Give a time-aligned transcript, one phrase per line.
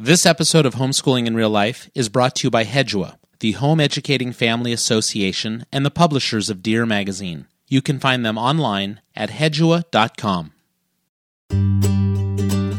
[0.00, 3.80] This episode of Homeschooling in Real Life is brought to you by Hedua, the Home
[3.80, 7.48] Educating Family Association, and the publishers of Dear Magazine.
[7.66, 10.52] You can find them online at hedua.com.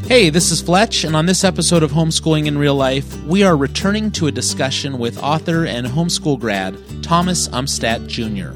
[0.08, 3.58] Hey, this is Fletch, and on this episode of Homeschooling in Real Life, we are
[3.58, 8.56] returning to a discussion with author and homeschool grad Thomas Umstattd Jr.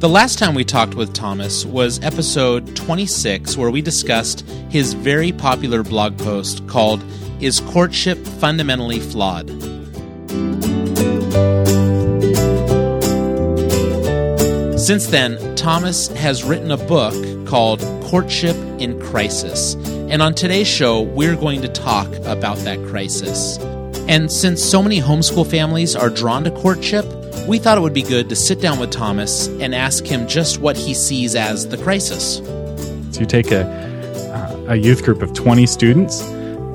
[0.00, 4.40] The last time we talked with Thomas was episode 26, where we discussed
[4.70, 7.04] his very popular blog post called
[7.40, 9.48] Is Courtship Fundamentally Flawed?
[14.78, 17.14] Since then, Thomas has written a book
[17.46, 19.74] called Courtship in Crisis.
[20.10, 23.56] And on today's show, we're going to talk about that crisis.
[24.06, 27.06] And since so many homeschool families are drawn to courtship,
[27.48, 30.58] we thought it would be good to sit down with Thomas and ask him just
[30.58, 32.36] what he sees as the crisis.
[33.12, 36.20] So you take a, a youth group of 20 students,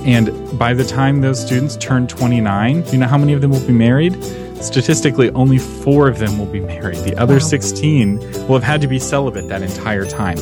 [0.06, 3.66] and by the time those students turn 29, you know how many of them will
[3.66, 4.24] be married?
[4.64, 6.98] Statistically, only four of them will be married.
[7.00, 7.40] The other Wow.
[7.40, 10.38] 16 will have had to be celibate that entire time,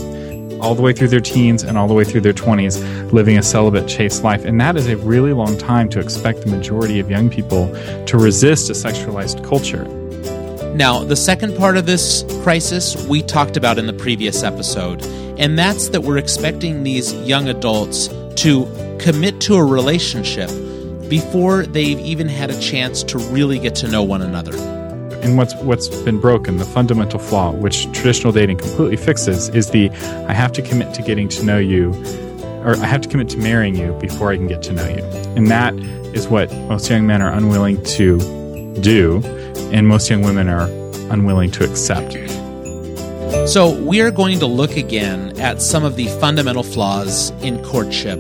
[0.62, 2.78] all the way through their teens and all the way through their 20s,
[3.12, 4.46] living a celibate, chaste life.
[4.46, 7.68] And that is a really long time to expect the majority of young people
[8.06, 9.86] to resist a sexualized culture.
[10.76, 15.04] Now, the second part of this crisis we talked about in the previous episode,
[15.38, 18.66] and that's that we're expecting these young adults to
[19.04, 20.50] commit to a relationship
[21.10, 24.56] before they've even had a chance to really get to know one another.
[25.22, 29.90] And what's what's been broken, the fundamental flaw, which traditional dating completely fixes, is the
[30.30, 31.92] I have to commit to getting to know you,
[32.64, 35.04] or I have to commit to marrying you before I can get to know you.
[35.36, 35.74] And that
[36.16, 38.20] is what most young men are unwilling to
[38.80, 39.22] do,
[39.74, 40.68] and most young women are
[41.12, 42.14] unwilling to accept.
[43.50, 48.20] So, we are going to look again at some of the fundamental flaws in courtship,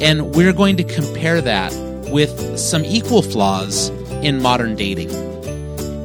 [0.00, 1.72] and we're going to compare that
[2.10, 3.88] with some equal flaws
[4.22, 5.10] in modern dating.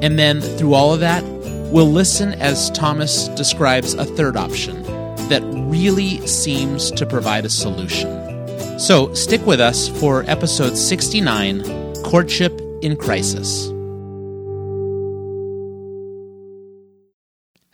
[0.03, 1.23] And then, through all of that,
[1.71, 4.81] we'll listen as Thomas describes a third option
[5.29, 8.79] that really seems to provide a solution.
[8.79, 11.63] So, stick with us for episode 69
[12.03, 13.67] Courtship in Crisis.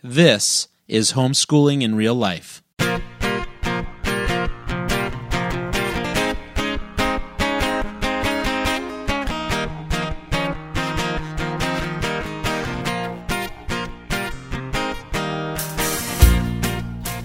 [0.02, 2.62] This is homeschooling in real life.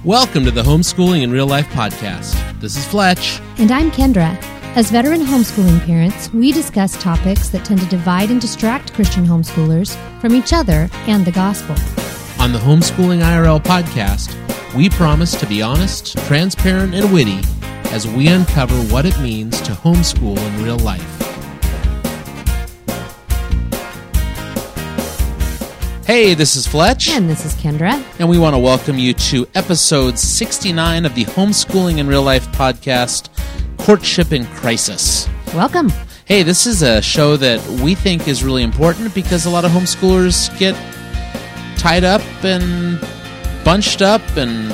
[0.06, 2.60] Welcome to the Homeschooling in Real Life podcast.
[2.60, 3.40] This is Fletch.
[3.58, 4.36] And I'm Kendra.
[4.76, 9.96] As veteran homeschooling parents, we discuss topics that tend to divide and distract Christian homeschoolers
[10.20, 11.76] from each other and the gospel.
[12.44, 14.36] On the Homeschooling IRL podcast,
[14.76, 17.40] we promise to be honest, transparent, and witty
[17.94, 21.23] as we uncover what it means to homeschool in real life.
[26.06, 28.04] Hey, this is Fletch, And this is Kendra.
[28.20, 32.46] and we want to welcome you to episode 69 of the Homeschooling in Real Life
[32.52, 33.30] podcast,
[33.78, 35.30] Courtship in Crisis.
[35.54, 35.92] Welcome.
[36.26, 39.72] Hey, this is a show that we think is really important because a lot of
[39.72, 40.76] homeschoolers get
[41.78, 43.00] tied up and
[43.64, 44.72] bunched up and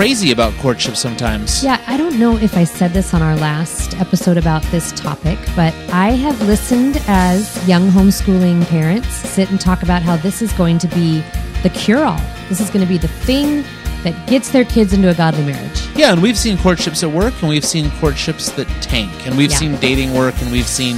[0.00, 1.62] crazy about courtship sometimes.
[1.62, 5.38] Yeah, I don't know if I said this on our last episode about this topic,
[5.54, 10.54] but I have listened as young homeschooling parents sit and talk about how this is
[10.54, 11.22] going to be
[11.62, 12.18] the cure all.
[12.48, 13.62] This is going to be the thing
[14.02, 15.86] that gets their kids into a godly marriage.
[15.94, 19.50] Yeah, and we've seen courtships at work and we've seen courtships that tank and we've
[19.50, 19.58] Yeah.
[19.58, 20.96] seen dating work and we've seen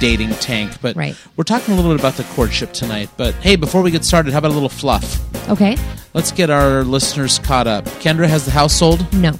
[0.00, 0.72] dating tank.
[0.82, 1.16] But Right.
[1.36, 3.10] we're talking a little bit about the courtship tonight.
[3.16, 5.20] But hey, before we get started, how about a little fluff?
[5.48, 5.76] Okay?
[6.14, 7.84] Let's get our listeners caught up.
[8.00, 9.06] Kendra has the household.
[9.12, 9.32] No.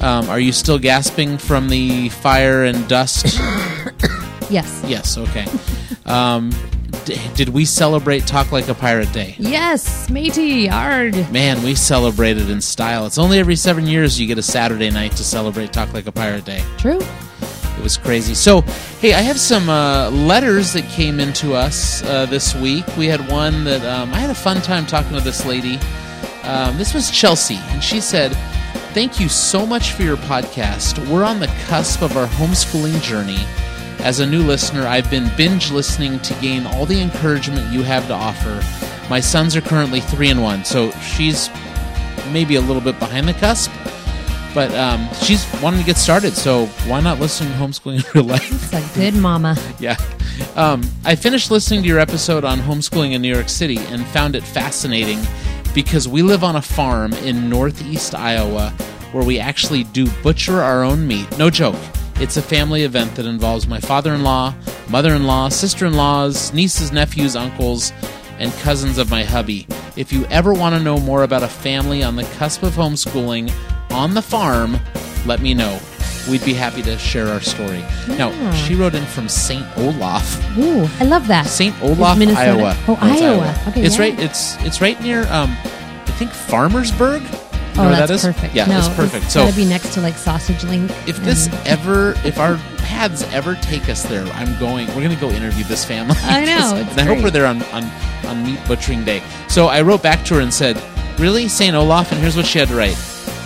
[0.00, 3.38] Um, are you still gasping from the fire and dust?
[4.50, 4.82] Yes.
[4.86, 5.46] Yes, okay.
[6.04, 6.50] Um,
[7.06, 9.34] d- did we celebrate Talk Like a Pirate Day?
[9.38, 11.14] Yes, matey, hard.
[11.32, 13.06] Man, we celebrated in style.
[13.06, 16.12] It's only every seven years you get a Saturday night to celebrate Talk Like a
[16.12, 16.62] Pirate Day.
[16.76, 17.00] True.
[17.82, 18.34] It was crazy.
[18.34, 18.60] So,
[19.00, 22.86] hey, I have some uh, letters that came into us uh, this week.
[22.96, 25.80] We had one that um, I had a fun time talking to this lady.
[26.44, 28.34] Um, this was Chelsea, and she said,
[28.94, 31.04] Thank you so much for your podcast.
[31.08, 33.40] We're on the cusp of our homeschooling journey.
[33.98, 38.06] As a new listener, I've been binge listening to gain all the encouragement you have
[38.06, 38.62] to offer.
[39.10, 41.50] My sons are currently three and one, so she's
[42.30, 43.72] maybe a little bit behind the cusp.
[44.54, 48.24] But um, she's wanting to get started, so why not listen to homeschooling in real
[48.24, 48.72] life?
[48.72, 49.56] It's a good mama.
[49.78, 49.96] yeah.
[50.56, 54.36] Um, I finished listening to your episode on homeschooling in New York City and found
[54.36, 55.20] it fascinating
[55.74, 58.70] because we live on a farm in northeast Iowa
[59.12, 61.38] where we actually do butcher our own meat.
[61.38, 61.76] No joke.
[62.16, 64.54] It's a family event that involves my father in law,
[64.88, 67.92] mother in law, sister in laws, nieces, nephews, uncles,
[68.38, 69.66] and cousins of my hubby.
[69.96, 73.52] If you ever want to know more about a family on the cusp of homeschooling
[73.92, 74.78] on the farm,
[75.26, 75.78] let me know.
[76.30, 77.80] We'd be happy to share our story.
[78.06, 79.66] Now, she wrote in from St.
[79.76, 80.56] Olaf.
[80.56, 81.46] Ooh, I love that.
[81.46, 81.74] St.
[81.82, 82.50] Olaf, Minnesota?
[82.50, 82.76] Iowa.
[82.86, 83.56] Oh, No, it's Iowa.
[83.68, 84.02] Okay, it's yeah.
[84.04, 84.20] right.
[84.20, 85.22] It's it's right near.
[85.32, 87.22] Um, I think Farmersburg.
[87.22, 87.28] You
[87.78, 88.34] know Oh, where that's that is?
[88.34, 88.54] perfect.
[88.54, 89.24] Yeah, no, it's perfect.
[89.24, 90.90] It's so gotta be next to like Sausage Link.
[91.08, 94.86] if this and- ever, if our paths ever take us there, I'm going.
[94.88, 96.14] We're going to go interview this family.
[96.22, 97.24] I know, it's and I hope great.
[97.24, 97.84] we're there on, on
[98.26, 99.22] on meat butchering day.
[99.48, 100.80] So I wrote back to her and said,
[101.18, 102.96] "Really, Saint Olaf?" And here's what she had to write.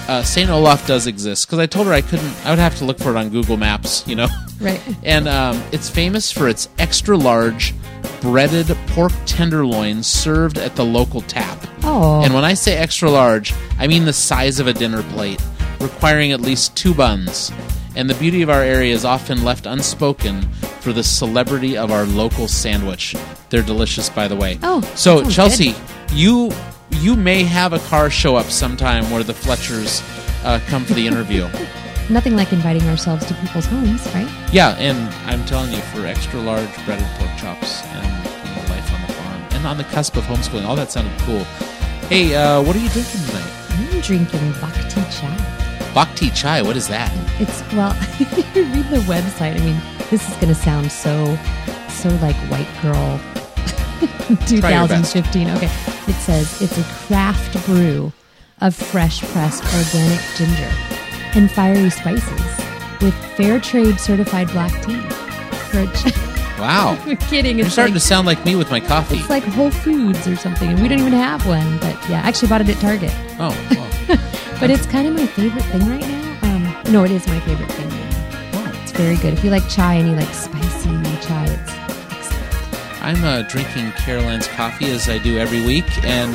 [0.08, 2.32] Uh, Saint Olaf does exist because I told her I couldn't.
[2.46, 4.06] I would have to look for it on Google Maps.
[4.06, 4.28] You know.
[4.60, 4.80] right.
[5.02, 7.74] And um, it's famous for its extra large
[8.20, 11.58] breaded pork tenderloin served at the local tap.
[11.82, 15.40] Oh, And when I say extra large, I mean the size of a dinner plate,
[15.80, 17.52] requiring at least two buns.
[17.96, 20.42] And the beauty of our area is often left unspoken
[20.80, 23.16] for the celebrity of our local sandwich.
[23.50, 24.58] They're delicious, by the way.
[24.62, 25.74] Oh, so Chelsea,
[26.12, 26.52] you
[26.90, 30.02] you may have a car show up sometime where the Fletchers
[30.44, 31.48] uh, come for the interview.
[32.10, 34.28] nothing like inviting ourselves to people's homes, right?
[34.52, 34.96] yeah, and
[35.28, 39.66] I'm telling you, for extra large breaded pork chops and life on the farm and
[39.66, 41.44] on the cusp of homeschooling, all that sounded cool.
[42.08, 43.52] Hey, uh, what are you drinking tonight?
[43.70, 45.92] I'm drinking Bhakti chai.
[45.92, 47.10] Bhakti chai, what is that?
[47.40, 49.60] It's well, if you read the website.
[49.60, 49.80] I mean,
[50.10, 51.36] this is going to sound so,
[51.88, 53.20] so like white girl.
[54.60, 55.12] Try your best.
[55.14, 55.48] 2015.
[55.56, 58.12] Okay, it says it's a craft brew
[58.60, 60.70] of fresh pressed organic ginger
[61.34, 62.40] and fiery spices
[63.02, 65.00] with fair trade certified black tea.
[65.70, 66.16] For a ch-
[66.58, 66.98] Wow.
[67.06, 67.58] We're kidding.
[67.58, 69.18] You're It's starting like, to sound like me with my coffee.
[69.18, 71.78] it's like Whole Foods or something, and we don't even have one.
[71.80, 73.12] But yeah, I actually bought it at Target.
[73.38, 73.50] Oh,
[74.08, 74.18] well,
[74.60, 76.38] But it's kind of my favorite thing right now.
[76.44, 78.62] Um, no, it is my favorite thing right now.
[78.72, 78.82] well.
[78.82, 79.34] It's very good.
[79.34, 80.88] If you like chai and you like spicy
[81.26, 81.44] chai.
[83.06, 86.34] I'm uh, drinking Caroline's coffee as I do every week, and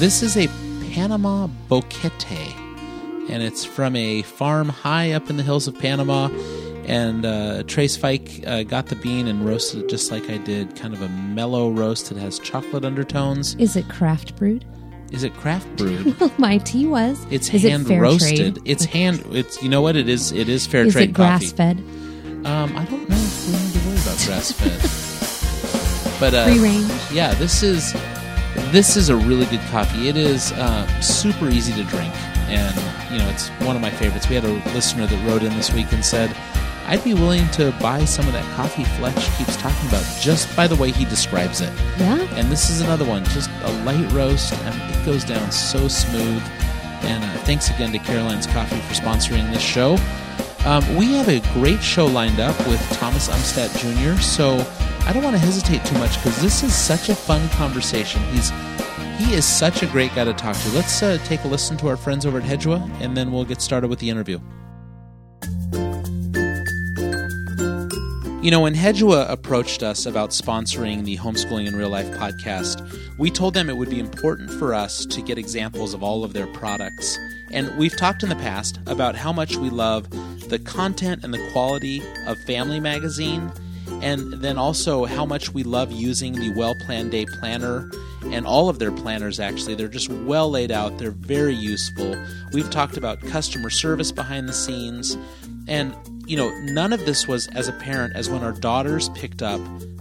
[0.00, 0.48] this is a
[0.92, 6.26] Panama Boquete, and it's from a farm high up in the hills of Panama.
[6.86, 10.74] And uh, Trace Fike uh, got the bean and roasted it just like I did,
[10.74, 13.54] kind of a mellow roast that has chocolate undertones.
[13.54, 14.64] Is it craft brewed?
[15.12, 16.16] Is it craft brewed?
[16.38, 17.24] My tea was.
[17.30, 18.56] It's is hand it roasted.
[18.56, 18.62] Trade?
[18.64, 19.24] It's hand.
[19.30, 20.32] It's you know what it is.
[20.32, 21.46] It is fair Is trade it coffee.
[21.46, 21.78] grass fed?
[22.44, 25.04] Um, I don't know if we need to worry about grass fed.
[26.20, 26.90] but uh, Free range?
[27.12, 27.92] yeah, this is
[28.72, 30.08] this is a really good coffee.
[30.08, 32.12] It is uh, super easy to drink,
[32.48, 32.74] and
[33.12, 34.28] you know it's one of my favorites.
[34.28, 36.34] We had a listener that wrote in this week and said,
[36.86, 40.66] "I'd be willing to buy some of that coffee Fletch keeps talking about just by
[40.66, 42.20] the way he describes it." Yeah.
[42.34, 46.42] And this is another one, just a light roast, and it goes down so smooth.
[47.02, 49.96] And uh, thanks again to Caroline's Coffee for sponsoring this show.
[50.66, 54.56] Um, we have a great show lined up with Thomas Umstattd Jr., so
[55.06, 58.22] I don't want to hesitate too much because this is such a fun conversation.
[58.32, 58.50] He's
[59.18, 60.70] he is such a great guy to talk to.
[60.70, 63.60] Let's uh, take a listen to our friends over at Hedua, and then we'll get
[63.60, 64.38] started with the interview.
[68.40, 73.32] You know, when Hedua approached us about sponsoring the Homeschooling in Real Life podcast, we
[73.32, 76.46] told them it would be important for us to get examples of all of their
[76.46, 77.18] products.
[77.50, 80.08] And we've talked in the past about how much we love
[80.48, 83.50] the content and the quality of Family Magazine,
[84.02, 87.90] and then also how much we love using the Well Planned Day Planner
[88.26, 89.74] and all of their planners actually.
[89.74, 92.16] They're just well laid out, they're very useful.
[92.52, 95.16] We've talked about customer service behind the scenes,
[95.66, 95.94] and
[96.26, 99.60] you know, none of this was as apparent as when our daughters picked up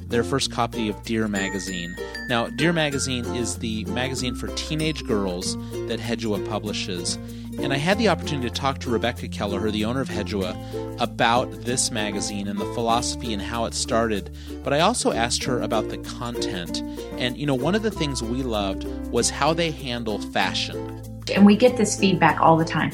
[0.10, 1.96] their first copy of Dear Magazine.
[2.30, 5.56] Now, Dear Magazine is the magazine for teenage girls
[5.88, 7.18] that Hedua publishes.
[7.60, 10.56] And I had the opportunity to talk to Rebecca Kelleher, the owner of Hedua,
[11.02, 14.30] about this magazine and the philosophy and how it started.
[14.64, 16.84] But I also asked her about the content.
[17.18, 21.02] And, you know, one of the things we loved was how they handle fashion.
[21.34, 22.92] and we get this feedback all the time.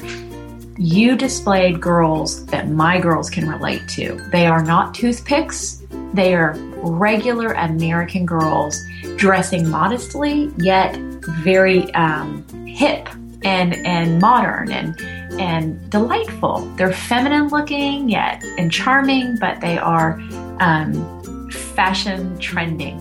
[0.76, 4.20] You displayed girls that my girls can relate to.
[4.32, 5.82] They are not toothpicks.
[6.14, 8.76] They are regular American girls
[9.16, 13.08] dressing modestly, yet very um, hip
[13.44, 15.00] and and modern and
[15.40, 16.60] and delightful.
[16.76, 20.20] They're feminine looking yet and charming, but they are
[20.60, 23.00] um, fashion trending.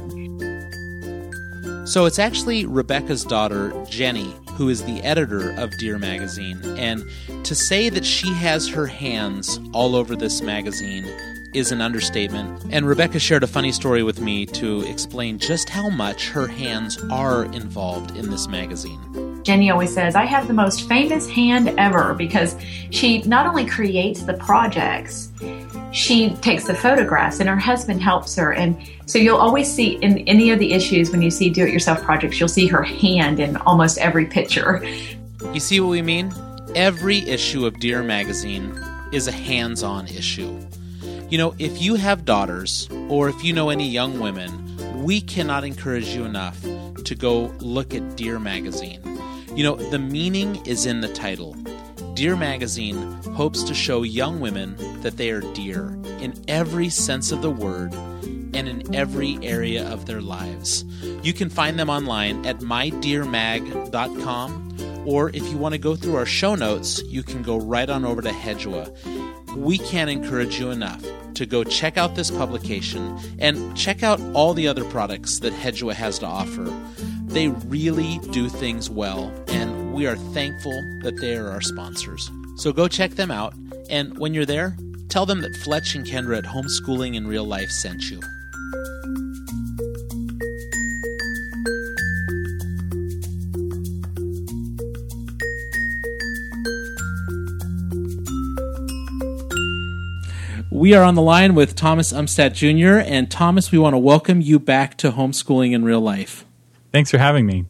[1.85, 6.59] So it's actually Rebecca's daughter, Jenny, who is the editor of Dear Magazine.
[6.77, 7.03] And
[7.43, 11.05] to say that she has her hands all over this magazine
[11.53, 12.65] is an understatement.
[12.71, 16.97] And Rebecca shared a funny story with me to explain just how much her hands
[17.11, 18.99] are involved in this magazine.
[19.43, 22.55] Jenny always says, I have the most famous hand ever because
[22.89, 25.31] she not only creates the projects,
[25.91, 28.53] she takes the photographs and her husband helps her.
[28.53, 31.73] And so you'll always see in any of the issues when you see do it
[31.73, 34.83] yourself projects, you'll see her hand in almost every picture.
[35.53, 36.33] You see what we mean?
[36.75, 38.79] Every issue of Dear Magazine
[39.11, 40.57] is a hands on issue.
[41.29, 45.63] You know, if you have daughters or if you know any young women, we cannot
[45.63, 46.59] encourage you enough
[47.03, 49.01] to go look at Dear Magazine.
[49.55, 51.55] You know, the meaning is in the title.
[52.15, 57.43] Dear Magazine hopes to show young women that they are dear in every sense of
[57.43, 60.85] the word and in every area of their lives.
[61.21, 66.25] You can find them online at mydearmag.com, or if you want to go through our
[66.25, 69.55] show notes, you can go right on over to Hedua.
[69.55, 71.05] We can't encourage you enough
[71.35, 75.93] to go check out this publication and check out all the other products that Hedua
[75.93, 76.65] has to offer.
[77.33, 80.71] They really do things well, and we are thankful
[81.01, 82.29] that they are our sponsors.
[82.57, 83.55] So go check them out,
[83.89, 84.77] and when you're there,
[85.09, 88.19] tell them that Fletch and Kendra at Homeschooling in Real Life sent you.
[100.69, 102.99] We are on the line with Thomas Umstattd Jr.
[103.11, 106.45] And Thomas, we want to welcome you back to Homeschooling in Real Life.
[106.93, 107.65] Thanks for having me.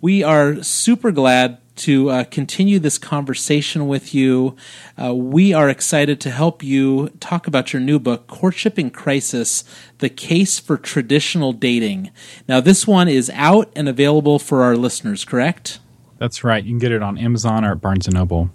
[0.00, 4.56] We are super glad to uh, continue this conversation with you.
[5.00, 9.62] Uh, we are excited to help you talk about your new book, Courtship in Crisis
[9.98, 12.10] The Case for Traditional Dating.
[12.48, 15.78] Now, this one is out and available for our listeners, correct?
[16.18, 16.64] That's right.
[16.64, 18.50] You can get it on Amazon or at Barnes and Noble.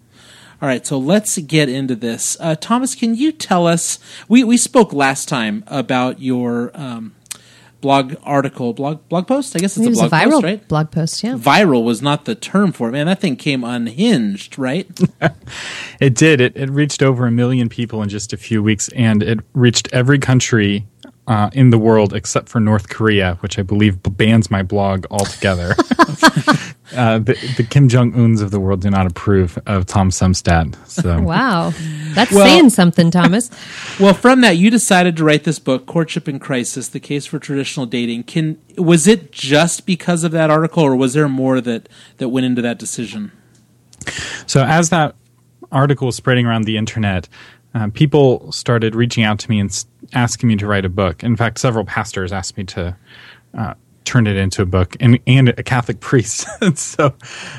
[0.62, 2.36] All right, so let's get into this.
[2.42, 4.00] Uh, Thomas, can you tell us?
[4.28, 7.16] We, we spoke last time about your um,
[7.84, 9.56] blog article, blog blog post.
[9.58, 10.68] I guess it's it a blog a viral post, right?
[10.70, 11.22] blog post.
[11.22, 12.94] Yeah, viral was not the term for it.
[12.94, 14.88] Man, that thing came unhinged, right?
[16.00, 16.40] it did.
[16.40, 19.90] It, it reached over a million people in just a few weeks, and it reached
[19.92, 20.88] every country
[21.28, 25.72] uh, in the world except for North Korea, which I believe bans my blog altogether.
[26.96, 30.76] uh, the, the, Kim Jong Uns of the world do not approve of Tom Umstattd.
[30.88, 31.74] So wow,
[32.14, 33.50] that's well, saying something, Thomas.
[34.00, 37.40] well, from that, you decided to write this book, "Courtship in Crisis: The Case for
[37.40, 41.88] Traditional Dating." Can was it just because of that article, or was there more that
[42.18, 43.32] that went into that decision?
[44.46, 45.16] So, as that
[45.72, 47.30] article was spreading around the internet,
[47.74, 51.24] uh, people started reaching out to me and asking me to write a book.
[51.24, 52.96] In fact, several pastors asked me to
[53.58, 53.74] uh,
[54.06, 56.48] turn it into a book, and and a Catholic priest.
[56.76, 57.14] so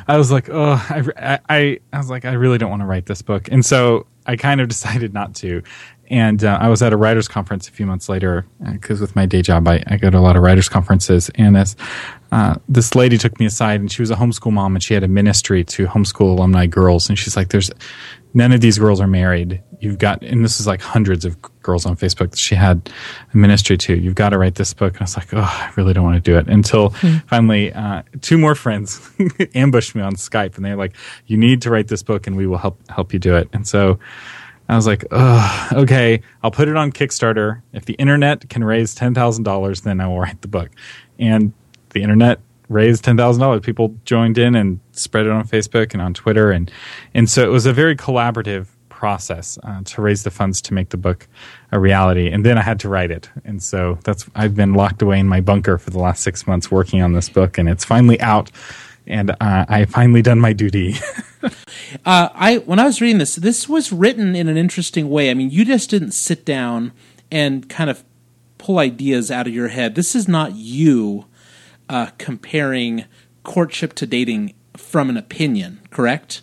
[0.06, 3.06] I was like, oh, I, I, I was like, I really don't want to write
[3.06, 5.62] this book, and so I kind of decided not to.
[6.10, 9.16] And uh, I was at a writers' conference a few months later because uh, with
[9.16, 11.30] my day job, I, I, go to a lot of writers' conferences.
[11.36, 11.76] And this
[12.30, 15.02] uh, this lady took me aside, and she was a homeschool mom, and she had
[15.02, 17.08] a ministry to homeschool alumni girls.
[17.08, 17.70] And she's like, "There's
[18.34, 19.62] none of these girls are married.
[19.78, 22.90] You've got, and this is like hundreds of girls on Facebook that she had
[23.32, 23.94] a ministry to.
[23.94, 24.94] You've got to write this book.
[24.94, 26.48] And I was like, oh, I really don't want to do it.
[26.48, 27.26] Until mm.
[27.28, 29.08] finally, uh, two more friends
[29.54, 32.46] ambushed me on Skype, and they're like, you need to write this book, and we
[32.46, 33.48] will help help you do it.
[33.52, 33.98] And so.
[34.66, 37.60] I was like, oh, okay, I'll put it on Kickstarter.
[37.74, 40.70] If the internet can raise $10,000, then I will write the book.
[41.18, 41.52] And
[41.90, 43.60] the internet raised ten thousand dollars.
[43.60, 46.70] People joined in and spread it on Facebook and on Twitter, and
[47.14, 50.90] and so it was a very collaborative process uh, to raise the funds to make
[50.90, 51.26] the book
[51.72, 52.30] a reality.
[52.30, 55.28] And then I had to write it, and so that's I've been locked away in
[55.28, 58.50] my bunker for the last six months working on this book, and it's finally out.
[59.06, 60.94] And uh, I finally done my duty.
[61.42, 61.50] uh,
[62.32, 65.30] I when I was reading this, this was written in an interesting way.
[65.30, 66.92] I mean, you just didn't sit down
[67.30, 68.02] and kind of
[68.56, 69.94] pull ideas out of your head.
[69.94, 71.26] This is not you
[71.88, 73.04] uh, comparing
[73.42, 76.42] courtship to dating from an opinion, correct?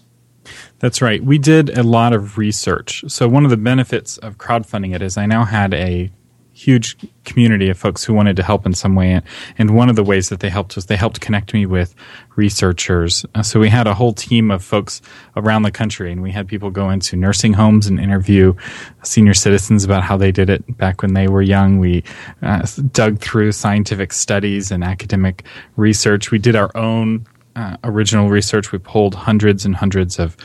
[0.80, 1.24] That's right.
[1.24, 3.04] We did a lot of research.
[3.08, 6.12] So, one of the benefits of crowdfunding it is I now had a
[6.62, 9.22] huge community of folks who wanted to help in some way.
[9.58, 11.96] And one of the ways that they helped was they helped connect me with
[12.36, 13.26] researchers.
[13.36, 15.02] Uh, so we had a whole team of folks
[15.36, 18.54] around the country, and we had people go into nursing homes and interview
[19.04, 21.80] senior citizens about how they did it back when they were young.
[21.80, 22.04] We
[22.42, 25.44] uh, dug through scientific studies and academic
[25.76, 26.32] research.
[26.32, 27.26] We did our own
[27.56, 28.72] uh, original research.
[28.72, 30.38] We pulled hundreds and hundreds of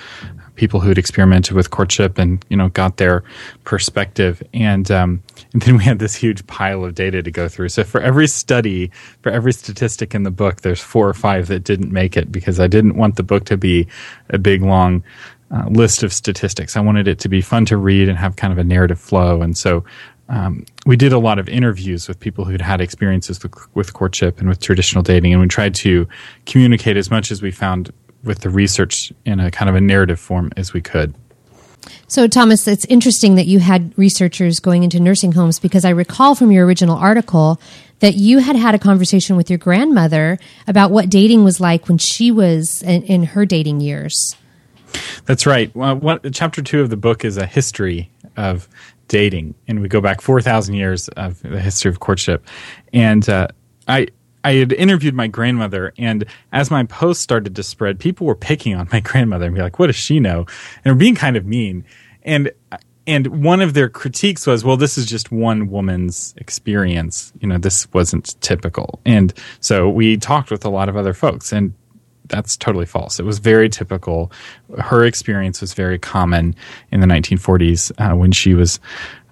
[0.56, 3.22] people who had experimented with courtship and you know got their
[3.64, 4.42] perspective.
[4.52, 5.22] And um,
[5.52, 7.68] and then we had this huge pile of data to go through.
[7.68, 8.90] So for every study
[9.22, 12.60] for every statistic in the book there's four or five that didn't make it because
[12.60, 13.86] i didn't want the book to be
[14.30, 15.02] a big long
[15.50, 16.76] uh, list of statistics.
[16.76, 19.42] I wanted it to be fun to read and have kind of a narrative flow.
[19.42, 19.84] And so
[20.28, 24.40] um, we did a lot of interviews with people who'd had experiences with, with courtship
[24.40, 26.08] and with traditional dating, and we tried to
[26.46, 27.92] communicate as much as we found
[28.26, 31.14] with the research in a kind of a narrative form as we could.
[32.08, 36.34] So, Thomas, it's interesting that you had researchers going into nursing homes because I recall
[36.34, 37.60] from your original article
[38.00, 41.98] that you had had a conversation with your grandmother about what dating was like when
[41.98, 44.36] she was in, in her dating years.
[45.24, 45.74] That's right.
[45.74, 48.68] Well, what, chapter two of the book is a history of
[49.08, 52.46] dating, and we go back four thousand years of the history of courtship.
[52.92, 53.48] And uh,
[53.88, 54.08] I
[54.46, 58.76] I had interviewed my grandmother, and as my post started to spread, people were picking
[58.76, 60.46] on my grandmother and be like, "What does she know?"
[60.84, 61.84] and were being kind of mean.
[62.22, 62.52] And
[63.08, 67.32] and one of their critiques was, "Well, this is just one woman's experience.
[67.40, 71.52] You know, this wasn't typical." And so we talked with a lot of other folks,
[71.52, 71.74] and
[72.28, 73.18] that's totally false.
[73.18, 74.30] It was very typical.
[74.78, 76.54] Her experience was very common
[76.92, 78.78] in the 1940s uh, when she was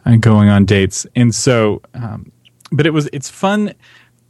[0.06, 1.82] uh, going on dates, and so.
[1.94, 2.32] Um,
[2.72, 3.72] but it was it's fun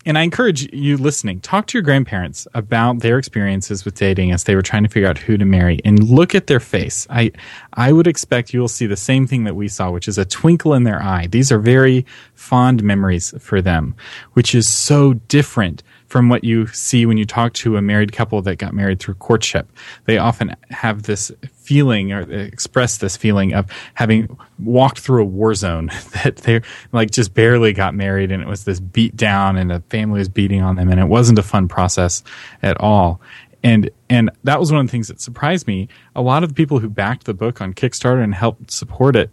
[0.07, 4.45] and I encourage you listening, talk to your grandparents about their experiences with dating as
[4.45, 7.07] they were trying to figure out who to marry and look at their face.
[7.11, 7.33] I,
[7.75, 10.25] I would expect you will see the same thing that we saw, which is a
[10.25, 11.27] twinkle in their eye.
[11.27, 13.95] These are very fond memories for them,
[14.35, 18.41] which is so different from what you see when you talk to a married couple
[18.43, 19.69] that got married through courtship.
[20.05, 21.33] They often have this
[21.65, 25.87] feeling or express this feeling of having walked through a war zone
[26.23, 26.61] that they
[26.93, 30.29] like just barely got married and it was this beat down and the family was
[30.29, 32.23] beating on them and it wasn't a fun process
[32.63, 33.21] at all.
[33.63, 35.89] And and that was one of the things that surprised me.
[36.15, 39.31] A lot of the people who backed the book on Kickstarter and helped support it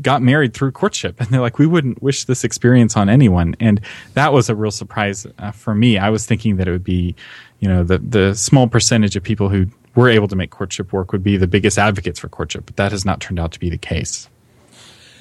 [0.00, 3.78] got married through courtship and they're like we wouldn't wish this experience on anyone and
[4.14, 7.14] that was a real surprise uh, for me i was thinking that it would be
[7.60, 11.12] you know the the small percentage of people who were able to make courtship work
[11.12, 13.70] would be the biggest advocates for courtship but that has not turned out to be
[13.70, 14.28] the case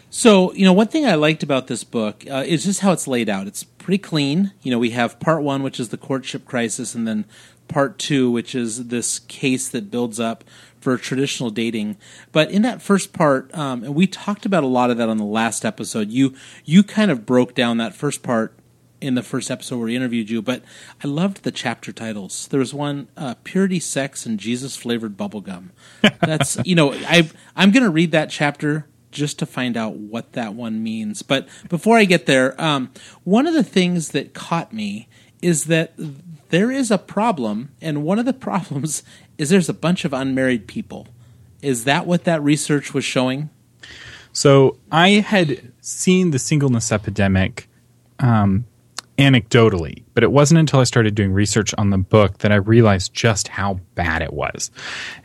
[0.10, 3.08] so you know one thing i liked about this book uh, is just how it's
[3.08, 6.46] laid out it's pretty clean you know we have part one which is the courtship
[6.46, 7.26] crisis and then
[7.68, 10.44] part two which is this case that builds up
[10.82, 11.96] for traditional dating.
[12.32, 15.18] But in that first part, um, and we talked about a lot of that on
[15.18, 16.10] the last episode.
[16.10, 16.36] You
[16.66, 18.54] you kind of broke down that first part
[19.02, 20.42] in the first episode where we interviewed you.
[20.42, 20.64] But
[21.04, 22.48] I loved the chapter titles.
[22.48, 25.70] There was one, uh, "Purity, Sex, and Jesus Flavored Bubblegum."
[26.22, 30.34] That's you know I I'm going to read that chapter just to find out what
[30.34, 31.22] that one means.
[31.22, 32.92] But before I get there, um,
[33.24, 35.10] one of the things that caught me
[35.42, 35.94] is that
[36.50, 39.04] there is a problem, and one of the problems
[39.38, 41.08] is there's a bunch of unmarried people.
[41.62, 43.50] Is that what that research was showing?
[44.34, 47.68] So I had seen the singleness epidemic
[48.20, 48.66] um,
[49.22, 53.14] anecdotally, but it wasn't until I started doing research on the book that I realized
[53.14, 54.72] just how bad it was.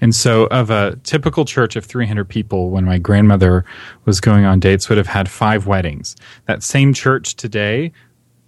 [0.00, 3.64] And so, of a typical church of 300 people, when my grandmother
[4.04, 6.16] was going on dates, would have had five weddings.
[6.46, 7.92] That same church today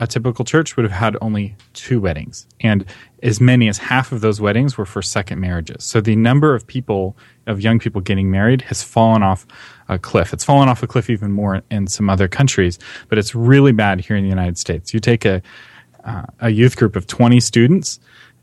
[0.01, 2.85] a typical church would have had only two weddings, and
[3.23, 5.83] as many as half of those weddings were for second marriages.
[5.83, 9.47] So the number of people, of young people getting married, has fallen off
[9.89, 10.33] a cliff.
[10.33, 14.01] It's fallen off a cliff even more in some other countries, but it's really bad
[14.01, 14.95] here in the United States.
[14.95, 15.43] You take a
[16.05, 17.99] uh, a youth group of 20 students,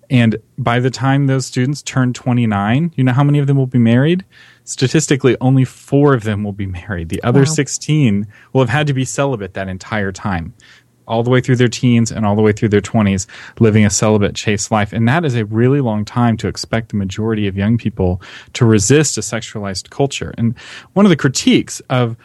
[0.10, 3.66] and by the time those students turn 29, you know how many of them will
[3.66, 4.26] be married?
[4.66, 7.10] Statistically, only four of them will be married.
[7.10, 7.46] The other wow.
[7.46, 10.54] 16 will have had to be celibate that entire time
[11.08, 13.28] all the way through their teens and all the way through their 20s
[13.60, 14.94] living a celibate chaste life.
[14.94, 18.22] And that is a really long time to expect the majority of young people
[18.54, 20.34] to resist a sexualized culture.
[20.38, 20.58] And
[20.94, 22.16] one of the critiques of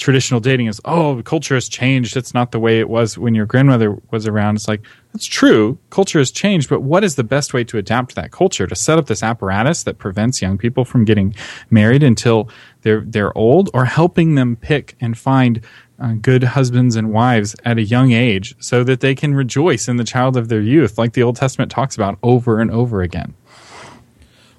[0.00, 2.16] traditional dating is oh culture has changed.
[2.16, 4.56] It's not the way it was when your grandmother was around.
[4.56, 4.80] It's like
[5.12, 5.78] that's true.
[5.90, 8.66] Culture has changed but what is the best way to adapt to that culture?
[8.66, 11.34] To set up this apparatus that prevents young people from getting
[11.70, 12.48] married until
[12.82, 15.60] they're they're old or helping them pick and find
[16.00, 19.96] uh, good husbands and wives at a young age so that they can rejoice in
[19.96, 23.34] the child of their youth, like the Old Testament talks about over and over again.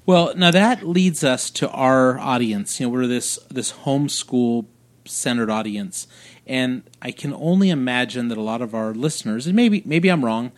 [0.06, 2.80] Well, now that leads us to our audience.
[2.80, 4.66] You know, we're this this homeschool
[5.04, 6.08] centered audience,
[6.46, 10.24] and I can only imagine that a lot of our listeners, and maybe maybe I'm
[10.24, 10.50] wrong,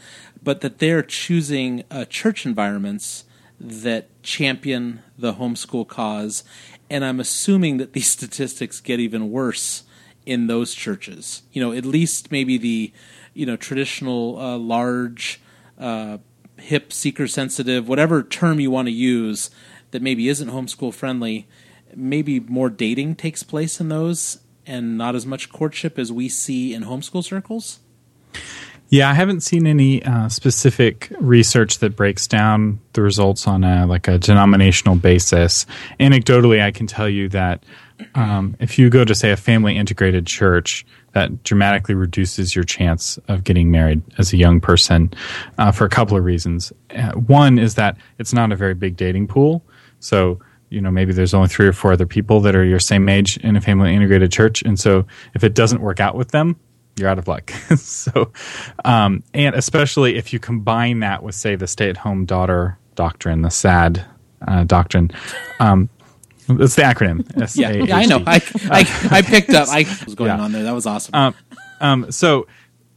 [0.42, 3.24] but that they're choosing uh, church environments
[3.60, 6.42] that champion the homeschool cause,
[6.88, 9.84] and I'm assuming that these statistics get even worse
[10.26, 11.42] in those churches.
[11.52, 12.92] You know, at least maybe the
[13.32, 15.40] you know traditional uh, large,
[15.78, 16.18] uh,
[16.58, 19.50] hip, seeker sensitive, whatever term you want to use
[19.90, 21.46] that maybe isn't homeschool friendly.
[21.94, 26.74] Maybe more dating takes place in those, and not as much courtship as we see
[26.74, 27.78] in homeschool circles.
[28.88, 33.86] Yeah, I haven't seen any uh, specific research that breaks down the results on a
[33.86, 35.66] like a denominational basis.
[35.98, 37.64] Anecdotally, I can tell you that
[38.14, 43.18] um, if you go to say a family integrated church, that dramatically reduces your chance
[43.28, 45.12] of getting married as a young person
[45.58, 46.72] uh, for a couple of reasons.
[46.94, 49.64] Uh, one is that it's not a very big dating pool.
[50.00, 50.40] So,
[50.70, 53.36] you know, maybe there's only three or four other people that are your same age
[53.38, 54.62] in a family integrated church.
[54.62, 56.56] And so if it doesn't work out with them,
[56.96, 57.50] you're out of luck.
[57.76, 58.32] so,
[58.84, 63.42] um, and especially if you combine that with, say, the stay at home daughter doctrine,
[63.42, 64.04] the SAD
[64.46, 65.10] uh, doctrine.
[65.60, 65.88] Um,
[66.48, 67.24] it's the acronym.
[67.56, 68.22] yeah, yeah, I know.
[68.26, 68.36] I,
[68.70, 69.68] I, I picked up.
[69.68, 70.40] I was going yeah.
[70.42, 70.62] on there.
[70.62, 71.14] That was awesome.
[71.14, 71.34] Um,
[71.80, 72.46] um, so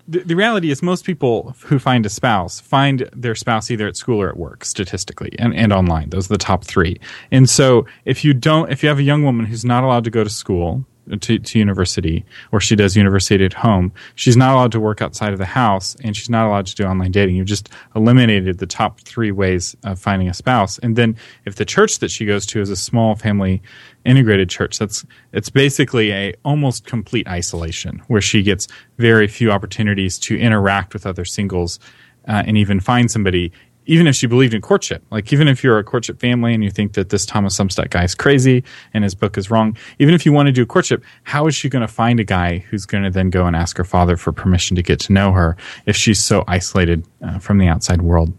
[0.07, 3.97] the, the, reality is most people who find a spouse find their spouse either at
[3.97, 6.99] school or at work statistically and, and online those are the top three
[7.31, 10.10] and so if you don't if you have a young woman who's not allowed to
[10.10, 10.86] go to school
[11.22, 15.34] to, to university or she does university at home, she's not allowed to work outside
[15.34, 17.36] of the house and she's not allowed to do online dating.
[17.36, 20.78] You've just eliminated the top three ways of finding a spouse.
[20.80, 21.15] And then
[21.46, 23.62] if the church that she goes to is a small family
[24.06, 28.67] integrated church, that's it's basically a almost complete isolation where she gets
[28.98, 31.80] very few opportunities to interact with other singles
[32.28, 33.52] uh, and even find somebody
[33.88, 36.69] even if she believed in courtship, like even if you're a courtship family and you
[36.69, 40.26] think that this Thomas Umstattd guy is crazy and his book is wrong, even if
[40.26, 43.06] you want to do courtship, how is she going to find a guy who's going
[43.06, 45.95] to then go and ask her father for permission to get to know her if
[45.95, 48.38] she's so isolated uh, from the outside world?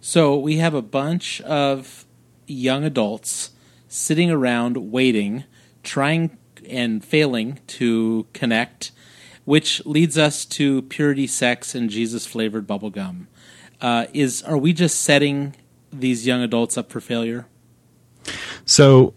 [0.00, 2.06] So we have a bunch of
[2.46, 3.50] young adults
[3.88, 5.44] sitting around waiting,
[5.82, 6.38] trying
[6.68, 8.92] and failing to connect,
[9.44, 13.26] which leads us to purity sex and Jesus flavored bubblegum
[13.80, 15.54] uh, is are we just setting
[15.92, 17.46] these young adults up for failure?
[18.64, 19.14] So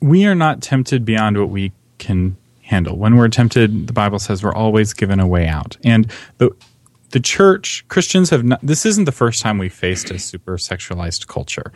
[0.00, 2.96] we are not tempted beyond what we can handle.
[2.96, 5.76] When we're tempted, the Bible says we're always given a way out.
[5.84, 6.50] And the
[7.10, 11.26] the church, Christians have not, this isn't the first time we've faced a super sexualized
[11.26, 11.70] culture.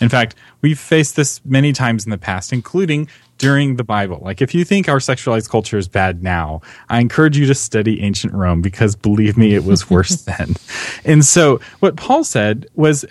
[0.00, 3.08] In fact, we've faced this many times in the past, including
[3.42, 4.20] during the Bible.
[4.22, 8.00] Like, if you think our sexualized culture is bad now, I encourage you to study
[8.00, 10.54] ancient Rome because believe me, it was worse then.
[11.04, 13.04] And so, what Paul said was